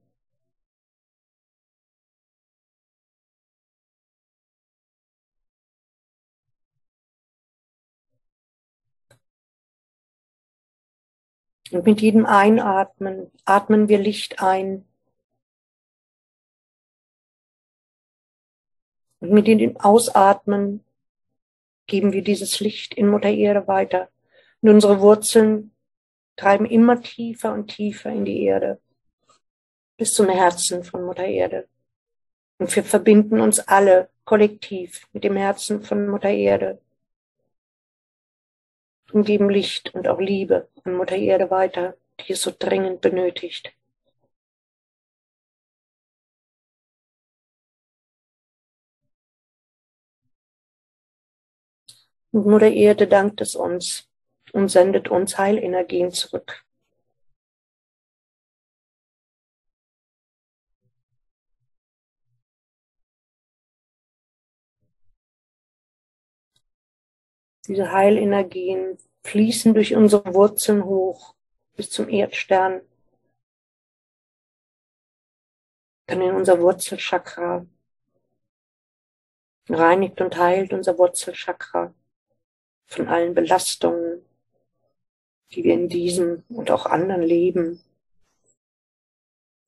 Und 11.72 11.86
mit 11.86 12.00
jedem 12.00 12.26
Einatmen 12.26 13.30
atmen 13.44 13.88
wir 13.88 13.98
Licht 13.98 14.42
ein. 14.42 14.84
Und 19.20 19.30
mit 19.30 19.46
jedem 19.46 19.76
Ausatmen 19.76 20.84
geben 21.86 22.12
wir 22.12 22.22
dieses 22.22 22.58
Licht 22.60 22.94
in 22.94 23.08
Mutter 23.08 23.28
Erde 23.28 23.68
weiter. 23.68 24.08
Und 24.62 24.70
unsere 24.70 25.00
Wurzeln 25.00 25.72
treiben 26.36 26.66
immer 26.66 27.00
tiefer 27.02 27.52
und 27.52 27.68
tiefer 27.68 28.10
in 28.10 28.24
die 28.24 28.42
Erde, 28.44 28.80
bis 29.96 30.14
zum 30.14 30.28
Herzen 30.28 30.82
von 30.84 31.04
Mutter 31.04 31.26
Erde. 31.26 31.68
Und 32.58 32.74
wir 32.74 32.82
verbinden 32.82 33.40
uns 33.40 33.60
alle 33.60 34.08
kollektiv 34.24 35.06
mit 35.12 35.22
dem 35.24 35.36
Herzen 35.36 35.82
von 35.82 36.08
Mutter 36.08 36.30
Erde 36.30 36.80
und 39.12 39.24
geben 39.24 39.50
Licht 39.50 39.94
und 39.94 40.08
auch 40.08 40.20
Liebe 40.20 40.68
an 40.84 40.94
Mutter 40.94 41.16
Erde 41.16 41.50
weiter, 41.50 41.96
die 42.20 42.32
es 42.32 42.42
so 42.42 42.52
dringend 42.56 43.00
benötigt. 43.00 43.72
Und 52.32 52.46
Mutter 52.46 52.70
Erde 52.70 53.06
dankt 53.06 53.40
es 53.40 53.54
uns 53.54 54.08
und 54.52 54.68
sendet 54.68 55.08
uns 55.08 55.38
Heilenergien 55.38 56.12
zurück. 56.12 56.64
Diese 67.66 67.92
Heilenergien 67.92 68.98
fließen 69.22 69.74
durch 69.74 69.94
unsere 69.94 70.34
Wurzeln 70.34 70.84
hoch 70.84 71.34
bis 71.76 71.90
zum 71.90 72.08
Erdstern, 72.08 72.82
dann 76.06 76.22
in 76.22 76.34
unser 76.34 76.60
Wurzelchakra, 76.60 77.66
reinigt 79.68 80.20
und 80.20 80.36
heilt 80.36 80.72
unser 80.72 80.98
Wurzelchakra 80.98 81.94
von 82.86 83.08
allen 83.08 83.34
Belastungen, 83.34 84.24
die 85.52 85.64
wir 85.64 85.74
in 85.74 85.88
diesem 85.88 86.44
und 86.48 86.70
auch 86.70 86.86
anderen 86.86 87.22
Leben 87.22 87.82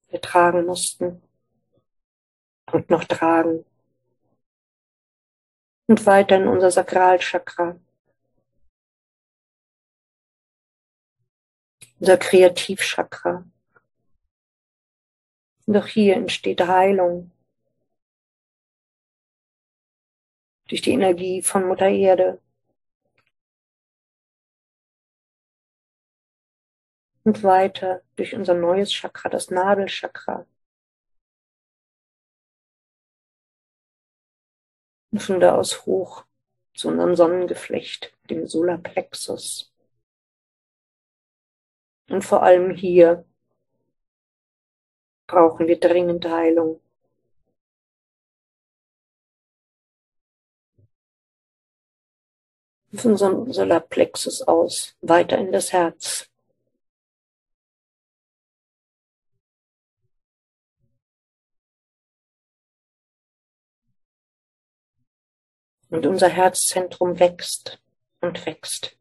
ertragen 0.09 0.67
mussten 0.67 1.23
und 2.73 2.91
noch 2.91 3.05
tragen. 3.05 3.65
Und 5.93 6.07
weiter 6.07 6.37
in 6.37 6.49
unser 6.49 6.71
Sakralchakra, 6.71 7.79
unser 12.01 12.17
Kreativchakra. 12.17 13.45
Und 15.67 15.77
auch 15.77 15.87
hier 15.87 16.17
entsteht 16.17 16.63
Heilung 16.63 17.31
durch 20.69 20.81
die 20.81 20.93
Energie 20.93 21.43
von 21.43 21.69
Mutter 21.69 21.91
Erde. 21.91 22.41
Und 27.23 27.43
weiter 27.43 28.01
durch 28.17 28.35
unser 28.35 28.55
neues 28.55 28.91
Chakra, 28.91 29.29
das 29.29 29.51
Nadelchakra. 29.51 30.47
Da 35.13 35.57
aus 35.57 35.85
hoch 35.85 36.25
zu 36.73 36.89
unserem 36.89 37.15
Sonnengeflecht, 37.17 38.17
dem 38.31 38.47
Solarplexus. 38.47 39.71
Und 42.09 42.23
vor 42.25 42.43
allem 42.43 42.75
hier 42.75 43.27
brauchen 45.27 45.67
wir 45.67 45.79
dringend 45.79 46.25
Heilung. 46.25 46.81
Von 52.95 53.13
unserem 53.13 53.53
Solarplexus 53.53 54.43
aus 54.43 54.97
weiter 55.03 55.37
in 55.37 55.53
das 55.53 55.75
Herz. 55.75 56.32
Und 65.93 66.07
unser 66.07 66.31
Herzzentrum 66.31 67.19
wächst 67.19 67.79
und 68.23 68.47
wächst. 68.47 68.97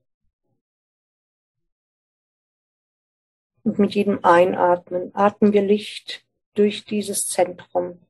Und 3.64 3.80
mit 3.80 3.96
jedem 3.96 4.26
Einatmen 4.26 5.16
atmen 5.16 5.54
wir 5.54 5.62
Licht 5.62 6.26
durch 6.54 6.84
dieses 6.84 7.28
Zentrum 7.28 8.06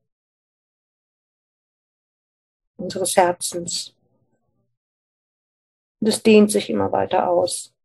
unseres 2.75 3.15
Herzens. 3.15 3.95
Und 5.99 6.07
es 6.07 6.23
dehnt 6.23 6.49
sich 6.49 6.71
immer 6.71 6.91
weiter 6.91 7.29
aus. 7.29 7.75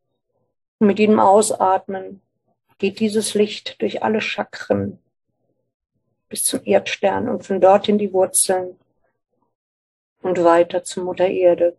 Und 0.78 0.86
mit 0.86 0.98
jedem 0.98 1.20
Ausatmen 1.20 2.22
geht 2.78 3.00
dieses 3.00 3.34
Licht 3.34 3.82
durch 3.82 4.02
alle 4.02 4.22
Chakren 4.22 4.98
bis 6.30 6.44
zum 6.44 6.64
Erdstern 6.64 7.28
und 7.28 7.44
von 7.44 7.60
dort 7.60 7.86
in 7.86 7.98
die 7.98 8.14
Wurzeln 8.14 8.78
und 10.26 10.42
weiter 10.42 10.82
zur 10.82 11.04
Mutter 11.04 11.28
Erde. 11.28 11.76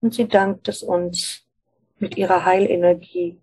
Und 0.00 0.14
sie 0.14 0.28
dankt 0.28 0.68
es 0.68 0.82
uns, 0.82 1.46
mit 1.98 2.16
ihrer 2.16 2.44
Heilenergie, 2.44 3.40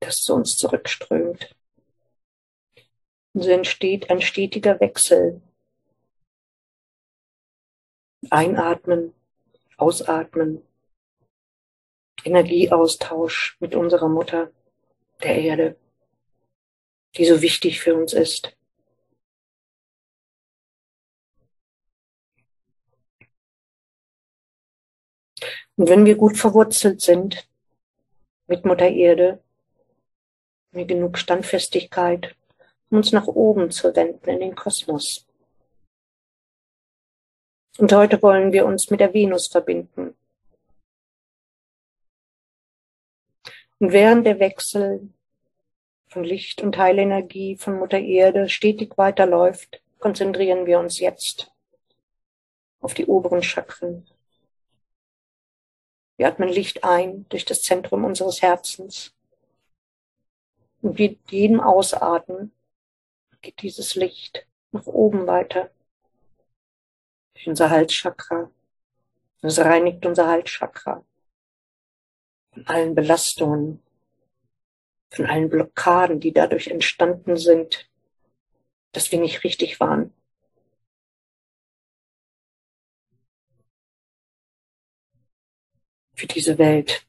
das 0.00 0.22
zu 0.22 0.34
uns 0.34 0.56
zurückströmt. 0.56 1.56
Und 3.32 3.42
so 3.42 3.50
entsteht 3.50 4.10
ein 4.10 4.20
stetiger 4.20 4.78
Wechsel. 4.80 5.40
Einatmen, 8.28 9.14
ausatmen, 9.78 10.62
Energieaustausch 12.22 13.56
mit 13.60 13.74
unserer 13.74 14.08
Mutter, 14.08 14.52
der 15.22 15.36
Erde, 15.36 15.76
die 17.16 17.24
so 17.24 17.42
wichtig 17.42 17.80
für 17.80 17.94
uns 17.94 18.12
ist. 18.12 18.56
Und 25.76 25.88
wenn 25.88 26.04
wir 26.04 26.16
gut 26.16 26.36
verwurzelt 26.36 27.00
sind 27.00 27.48
mit 28.46 28.64
Mutter 28.66 28.88
Erde, 28.88 29.42
mit 30.72 30.88
genug 30.88 31.16
Standfestigkeit, 31.16 32.36
um 32.90 32.98
uns 32.98 33.12
nach 33.12 33.26
oben 33.26 33.70
zu 33.70 33.94
wenden 33.96 34.28
in 34.28 34.40
den 34.40 34.54
Kosmos. 34.54 35.26
Und 37.78 37.92
heute 37.92 38.20
wollen 38.22 38.52
wir 38.52 38.66
uns 38.66 38.90
mit 38.90 39.00
der 39.00 39.14
Venus 39.14 39.46
verbinden. 39.46 40.14
Und 43.78 43.92
während 43.92 44.26
der 44.26 44.38
Wechsel 44.38 45.08
von 46.10 46.24
Licht 46.24 46.60
und 46.60 46.76
Heilenergie 46.76 47.56
von 47.56 47.78
Mutter 47.78 48.00
Erde 48.00 48.48
stetig 48.48 48.98
weiterläuft, 48.98 49.80
konzentrieren 50.00 50.66
wir 50.66 50.80
uns 50.80 50.98
jetzt 50.98 51.52
auf 52.80 52.94
die 52.94 53.06
oberen 53.06 53.42
Chakren. 53.42 54.08
Wir 56.16 56.26
atmen 56.26 56.48
Licht 56.48 56.82
ein 56.82 57.26
durch 57.28 57.44
das 57.44 57.62
Zentrum 57.62 58.04
unseres 58.04 58.42
Herzens. 58.42 59.14
Und 60.82 60.98
mit 60.98 61.30
jedem 61.30 61.60
Ausatmen 61.60 62.52
geht 63.40 63.62
dieses 63.62 63.94
Licht 63.94 64.46
nach 64.72 64.86
oben 64.86 65.26
weiter. 65.26 65.70
Durch 67.34 67.48
unser 67.48 67.70
Halschakra. 67.70 68.50
Es 69.42 69.58
reinigt 69.58 70.04
unser 70.04 70.26
Halschakra 70.26 71.04
von 72.52 72.66
allen 72.66 72.94
Belastungen, 72.94 73.82
von 75.10 75.26
allen 75.26 75.48
Blockaden, 75.48 76.20
die 76.20 76.32
dadurch 76.32 76.68
entstanden 76.68 77.36
sind, 77.36 77.90
dass 78.92 79.10
wir 79.12 79.20
nicht 79.20 79.44
richtig 79.44 79.80
waren. 79.80 80.12
Für 86.14 86.26
diese 86.26 86.58
Welt, 86.58 87.06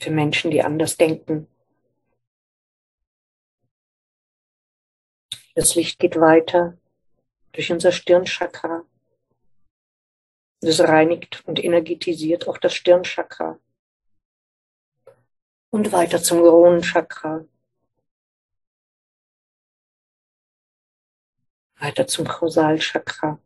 für 0.00 0.10
Menschen, 0.10 0.50
die 0.50 0.62
anders 0.62 0.96
denken. 0.96 1.48
Das 5.54 5.74
Licht 5.74 5.98
geht 5.98 6.16
weiter 6.16 6.76
durch 7.52 7.72
unser 7.72 7.90
Stirnchakra. 7.90 8.84
Es 10.60 10.80
reinigt 10.80 11.42
und 11.46 11.62
energetisiert 11.62 12.48
auch 12.48 12.58
das 12.58 12.74
Stirnchakra. 12.74 13.58
Und 15.76 15.92
weiter 15.92 16.22
zum 16.22 16.38
Kronenchakra. 16.38 17.44
Weiter 21.74 22.06
zum 22.06 22.26
Kausalchakra. 22.26 23.38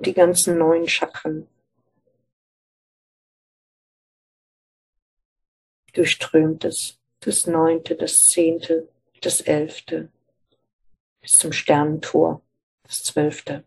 Die 0.00 0.12
ganzen 0.12 0.58
neuen 0.58 0.88
Chakren. 0.88 1.46
Durchströmt 5.92 6.64
es. 6.64 6.98
Das 7.20 7.46
neunte, 7.46 7.94
das 7.94 8.26
zehnte, 8.26 8.88
das 9.20 9.42
elfte. 9.42 10.10
Bis 11.20 11.36
zum 11.36 11.52
Sternentor. 11.52 12.42
Das 12.82 13.04
zwölfte. 13.04 13.62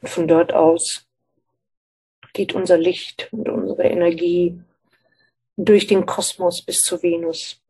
Und 0.00 0.08
von 0.08 0.28
dort 0.28 0.52
aus 0.52 1.08
geht 2.34 2.52
unser 2.52 2.76
Licht 2.76 3.32
und 3.32 3.44
unsere 3.84 3.88
Energie 3.88 4.60
durch 5.56 5.86
den 5.86 6.06
Kosmos 6.06 6.62
bis 6.62 6.80
zu 6.80 7.02
Venus. 7.02 7.60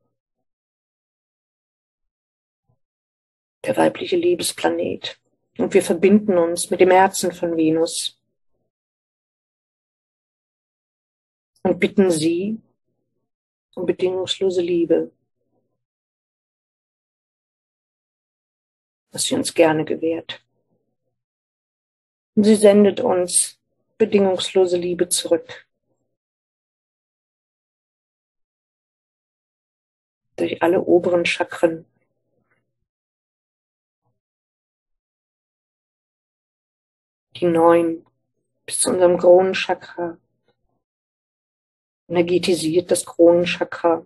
Der 3.64 3.76
weibliche 3.76 4.16
Liebesplanet. 4.16 5.18
Und 5.58 5.72
wir 5.72 5.82
verbinden 5.82 6.36
uns 6.38 6.70
mit 6.70 6.80
dem 6.80 6.90
Herzen 6.90 7.32
von 7.32 7.56
Venus 7.56 8.20
und 11.62 11.78
bitten 11.78 12.10
sie 12.10 12.60
um 13.74 13.86
bedingungslose 13.86 14.60
Liebe, 14.60 15.10
was 19.12 19.24
sie 19.24 19.34
uns 19.34 19.54
gerne 19.54 19.84
gewährt. 19.84 20.44
Und 22.34 22.44
sie 22.44 22.56
sendet 22.56 23.00
uns 23.00 23.58
bedingungslose 23.96 24.76
Liebe 24.76 25.08
zurück. 25.08 25.63
Durch 30.44 30.60
alle 30.62 30.82
oberen 30.82 31.24
Chakren. 31.24 31.86
Die 37.36 37.46
neun 37.46 38.04
bis 38.66 38.80
zu 38.80 38.90
unserem 38.90 39.16
Kronenchakra. 39.16 40.18
Energetisiert 42.08 42.90
das 42.90 43.06
Kronenchakra, 43.06 44.04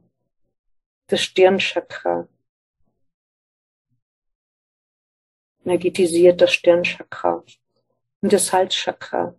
das 1.09 1.23
Stirnchakra. 1.23 2.29
Energetisiert 5.65 6.41
das 6.41 6.53
Stirnchakra 6.55 7.43
und 8.21 8.33
das 8.33 8.53
Halschakra 8.53 9.35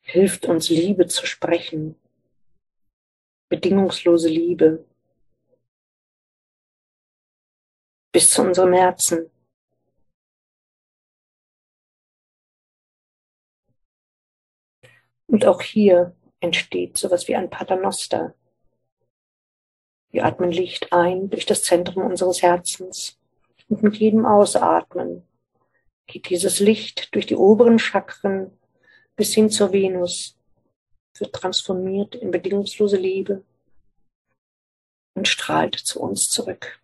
hilft 0.00 0.46
uns, 0.46 0.70
Liebe 0.70 1.06
zu 1.06 1.24
sprechen. 1.24 1.94
Bedingungslose 3.48 4.28
Liebe. 4.28 4.84
Bis 8.12 8.30
zu 8.30 8.42
unserem 8.42 8.72
Herzen. 8.72 9.30
Und 15.26 15.44
auch 15.44 15.60
hier 15.60 16.16
entsteht 16.40 16.96
sowas 16.96 17.28
wie 17.28 17.36
ein 17.36 17.50
Paternoster. 17.50 18.34
Wir 20.10 20.24
atmen 20.24 20.50
Licht 20.50 20.92
ein 20.92 21.28
durch 21.28 21.44
das 21.44 21.62
Zentrum 21.62 22.04
unseres 22.04 22.40
Herzens 22.40 23.18
und 23.68 23.82
mit 23.82 23.96
jedem 23.96 24.24
Ausatmen 24.24 25.22
geht 26.06 26.30
dieses 26.30 26.58
Licht 26.60 27.14
durch 27.14 27.26
die 27.26 27.36
oberen 27.36 27.78
Chakren 27.78 28.50
bis 29.14 29.34
hin 29.34 29.50
zur 29.50 29.72
Venus, 29.72 30.38
wird 31.18 31.34
transformiert 31.34 32.14
in 32.14 32.30
bedingungslose 32.30 32.96
Liebe 32.96 33.44
und 35.14 35.28
strahlt 35.28 35.74
zu 35.74 36.00
uns 36.00 36.30
zurück. 36.30 36.80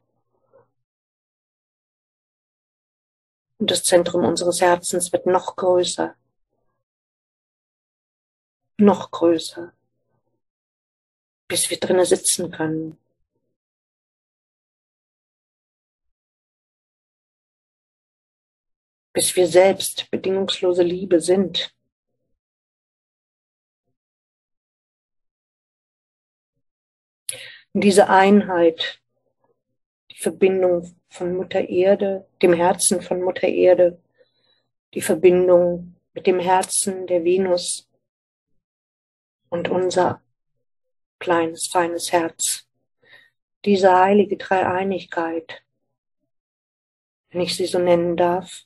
Und 3.65 3.71
das 3.71 3.83
Zentrum 3.83 4.27
unseres 4.27 4.61
Herzens 4.61 5.11
wird 5.11 5.25
noch 5.25 5.57
größer, 5.57 6.15
noch 8.77 9.11
größer, 9.11 9.73
bis 11.49 11.71
wir 11.71 11.81
drinnen 11.81 12.05
sitzen 12.05 12.51
können. 12.51 12.99
Bis 19.15 19.35
wir 19.35 19.49
selbst 19.49 20.11
bedingungslose 20.11 20.83
Liebe 20.83 21.23
sind. 21.23 21.75
Und 27.73 27.81
diese 27.81 28.11
Einheit, 28.11 29.01
die 30.11 30.19
Verbindung 30.19 30.95
von 31.15 31.37
Mutter 31.37 31.69
Erde, 31.69 32.27
dem 32.43 32.53
Herzen 32.53 33.01
von 33.01 33.23
Mutter 33.23 33.47
Erde, 33.47 34.03
die 34.95 35.01
Verbindung 35.01 35.95
mit 36.13 36.27
dem 36.27 36.41
Herzen 36.41 37.07
der 37.07 37.23
Venus 37.23 37.89
und 39.49 39.69
unser 39.69 40.21
kleines, 41.21 41.69
feines 41.69 42.11
Herz. 42.11 42.67
Diese 43.65 43.97
heilige 43.97 44.37
Dreieinigkeit, 44.37 45.63
wenn 47.31 47.43
ich 47.43 47.57
sie 47.57 47.67
so 47.67 47.79
nennen 47.79 48.17
darf, 48.17 48.65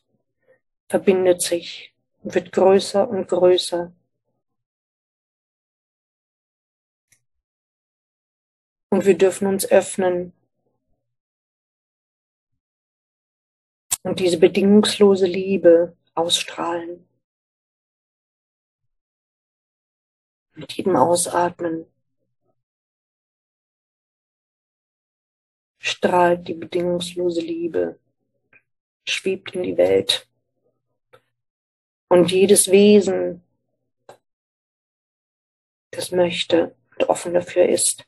verbindet 0.88 1.42
sich 1.42 1.94
und 2.22 2.34
wird 2.34 2.52
größer 2.52 3.06
und 3.06 3.28
größer. 3.28 3.92
Und 8.88 9.04
wir 9.04 9.18
dürfen 9.18 9.46
uns 9.48 9.70
öffnen 9.70 10.32
und 14.08 14.20
diese 14.20 14.38
bedingungslose 14.38 15.26
Liebe 15.26 15.94
ausstrahlen. 16.14 17.06
Mit 20.54 20.72
jedem 20.72 20.96
Ausatmen 20.96 21.84
strahlt 25.78 26.48
die 26.48 26.54
bedingungslose 26.54 27.42
Liebe, 27.42 28.00
schwebt 29.06 29.54
in 29.54 29.62
die 29.62 29.76
Welt. 29.76 30.26
Und 32.08 32.32
jedes 32.32 32.70
Wesen, 32.70 33.42
das 35.90 36.12
möchte 36.12 36.74
und 36.96 37.10
offen 37.10 37.34
dafür 37.34 37.68
ist, 37.68 38.06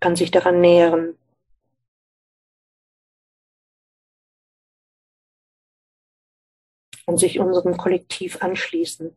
kann 0.00 0.16
sich 0.16 0.32
daran 0.32 0.60
nähren. 0.60 1.16
Und 7.06 7.18
sich 7.18 7.38
unserem 7.38 7.76
Kollektiv 7.76 8.42
anschließen. 8.42 9.14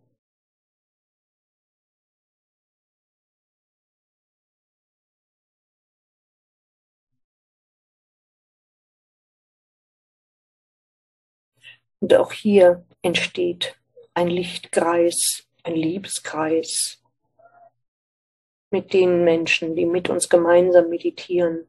Und 12.01 12.13
auch 12.13 12.31
hier 12.31 12.85
entsteht 13.01 13.75
ein 14.13 14.27
Lichtkreis, 14.27 15.47
ein 15.63 15.75
Liebeskreis 15.75 17.01
mit 18.71 18.93
den 18.93 19.23
Menschen, 19.23 19.75
die 19.75 19.85
mit 19.85 20.09
uns 20.09 20.29
gemeinsam 20.29 20.89
meditieren. 20.89 21.68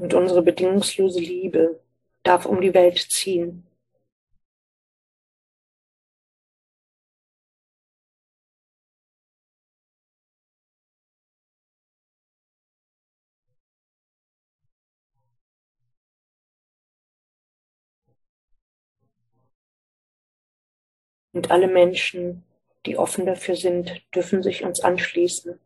Und 0.00 0.14
unsere 0.14 0.40
bedingungslose 0.40 1.20
Liebe 1.20 1.78
darf 2.22 2.46
um 2.46 2.62
die 2.62 2.72
Welt 2.72 2.98
ziehen. 3.10 3.66
Und 21.34 21.50
alle 21.50 21.68
Menschen, 21.68 22.42
die 22.86 22.96
offen 22.96 23.26
dafür 23.26 23.54
sind, 23.54 24.02
dürfen 24.14 24.42
sich 24.42 24.64
uns 24.64 24.80
anschließen. 24.80 25.60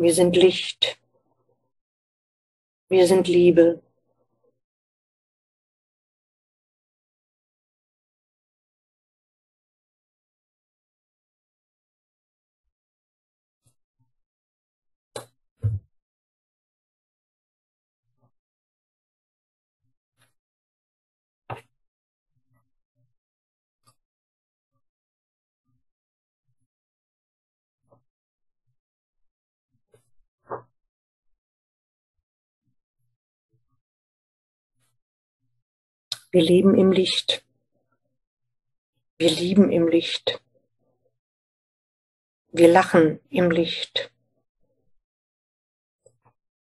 Wir 0.00 0.14
sind 0.14 0.34
Licht. 0.34 0.98
Wir 2.88 3.06
sind 3.06 3.28
Liebe. 3.28 3.82
Wir 36.32 36.42
leben 36.42 36.76
im 36.76 36.92
Licht. 36.92 37.44
Wir 39.18 39.30
lieben 39.30 39.72
im 39.72 39.88
Licht. 39.88 40.40
Wir 42.52 42.68
lachen 42.68 43.18
im 43.30 43.50
Licht. 43.50 44.12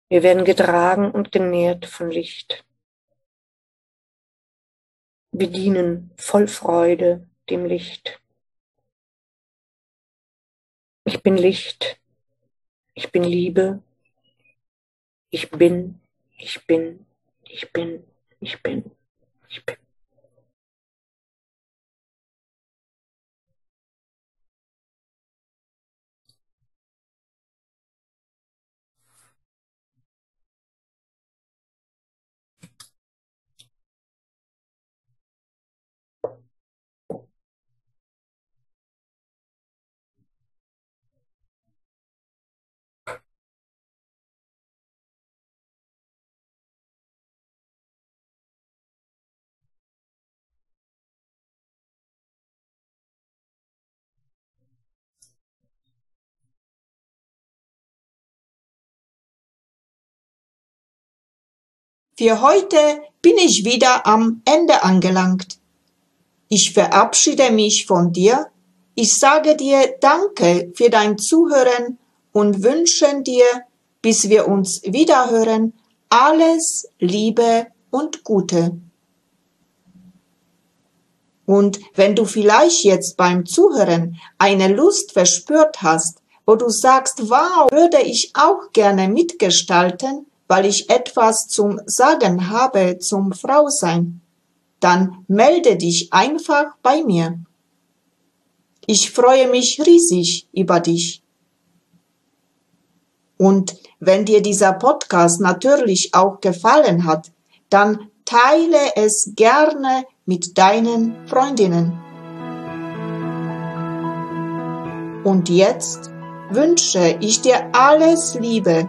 Wir 0.09 0.23
werden 0.23 0.47
getragen 0.47 1.11
und 1.11 1.33
genährt 1.33 1.85
von 1.85 2.11
Licht. 2.11 2.64
Wir 5.33 5.49
dienen 5.49 6.12
voll 6.16 6.49
Freude 6.49 7.29
dem 7.51 7.66
Licht. 7.66 8.23
Ich 11.05 11.23
bin 11.23 11.37
Licht. 11.37 12.01
Ich 12.95 13.12
bin 13.12 13.23
Liebe. 13.23 13.83
Ich 15.29 15.51
bin, 15.51 16.01
ich 16.39 16.66
bin, 16.66 17.05
ich 17.45 17.71
bin, 17.71 18.03
ich 18.41 18.62
bin. 18.62 18.98
Ich 19.49 19.65
bin. 19.65 19.88
Für 62.19 62.43
heute 62.43 63.01
bin 63.23 63.37
ich 63.39 63.64
wieder 63.64 64.05
am 64.05 64.43
Ende 64.45 64.83
angelangt. 64.83 65.61
Ich 66.49 66.73
verabschiede 66.73 67.53
mich 67.53 67.87
von 67.87 68.12
dir. 68.12 68.49
Ich 68.97 69.16
sage 69.16 69.55
dir 69.55 69.95
Danke 70.01 70.73
für 70.75 70.91
dein 70.91 71.16
Zuhören 71.19 71.97
und 72.33 72.64
wünsche 72.64 73.23
dir, 73.23 73.45
bis 74.03 74.29
wir 74.29 74.49
uns 74.49 74.83
wiederhören, 74.83 75.75
alles 76.09 76.89
Liebe 76.99 77.69
und 77.91 78.25
Gute. 78.25 78.77
Und 81.47 81.79
wenn 81.95 82.16
du 82.16 82.25
vielleicht 82.25 82.83
jetzt 82.83 83.16
beim 83.16 83.47
Zuhören 83.47 84.16
eine 84.39 84.66
Lust 84.66 85.12
verspürt 85.12 85.83
hast, 85.83 86.19
wo 86.47 86.57
du 86.57 86.69
sagst, 86.69 87.31
wow, 87.31 87.71
würde 87.71 88.01
ich 88.01 88.33
auch 88.35 88.73
gerne 88.73 89.07
mitgestalten, 89.07 90.27
weil 90.49 90.65
ich 90.67 90.91
etwas 90.91 91.47
zum 91.47 91.81
Sagen 91.87 92.51
habe 92.51 92.99
zum 92.99 93.33
Frausein, 93.33 94.23
dann 94.81 95.25
melde 95.29 95.77
dich 95.77 96.13
einfach 96.13 96.77
bei 96.83 97.03
mir. 97.05 97.39
Ich 98.87 99.11
freue 99.11 99.49
mich 99.49 99.81
riesig 99.87 100.49
über 100.53 100.81
dich. 100.81 101.23
Und 103.37 103.77
wenn 104.01 104.25
dir 104.25 104.43
dieser 104.43 104.73
Podcast 104.73 105.41
natürlich 105.41 106.15
auch 106.15 106.41
gefallen 106.41 107.05
hat, 107.05 107.31
dann 107.69 108.11
teile 108.25 108.97
es 108.97 109.33
gerne 109.37 110.05
mit 110.25 110.57
deinen 110.59 111.27
Freundinnen. 111.29 111.93
Und 115.25 115.49
jetzt 115.51 116.11
wünsche 116.51 117.19
ich 117.21 117.43
dir 117.43 117.75
alles 117.75 118.35
Liebe 118.35 118.89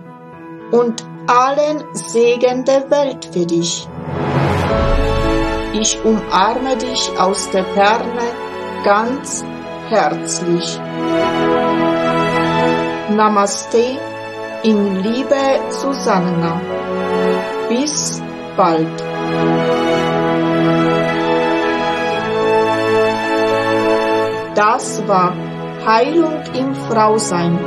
und 0.72 1.09
allen 1.30 1.84
Segen 1.94 2.66
der 2.66 2.90
Welt 2.90 3.30
für 3.32 3.46
dich. 3.46 3.88
Ich 5.74 6.04
umarme 6.04 6.76
dich 6.76 7.12
aus 7.20 7.50
der 7.52 7.64
Ferne 7.66 8.24
ganz 8.84 9.46
herzlich. 9.90 10.80
Namaste 13.16 14.00
in 14.64 15.04
Liebe 15.04 15.36
Susanna. 15.70 16.60
Bis 17.70 18.22
bald. 18.58 18.88
Das 24.56 25.08
war 25.08 25.36
Heilung 25.86 26.42
im 26.56 26.74
Frausein, 26.74 27.58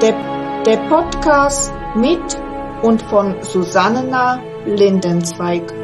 der, 0.00 0.14
der 0.64 0.78
Podcast 0.88 1.72
mit 1.94 2.47
und 2.82 3.02
von 3.02 3.34
Susanna 3.42 4.40
Lindenzweig. 4.66 5.77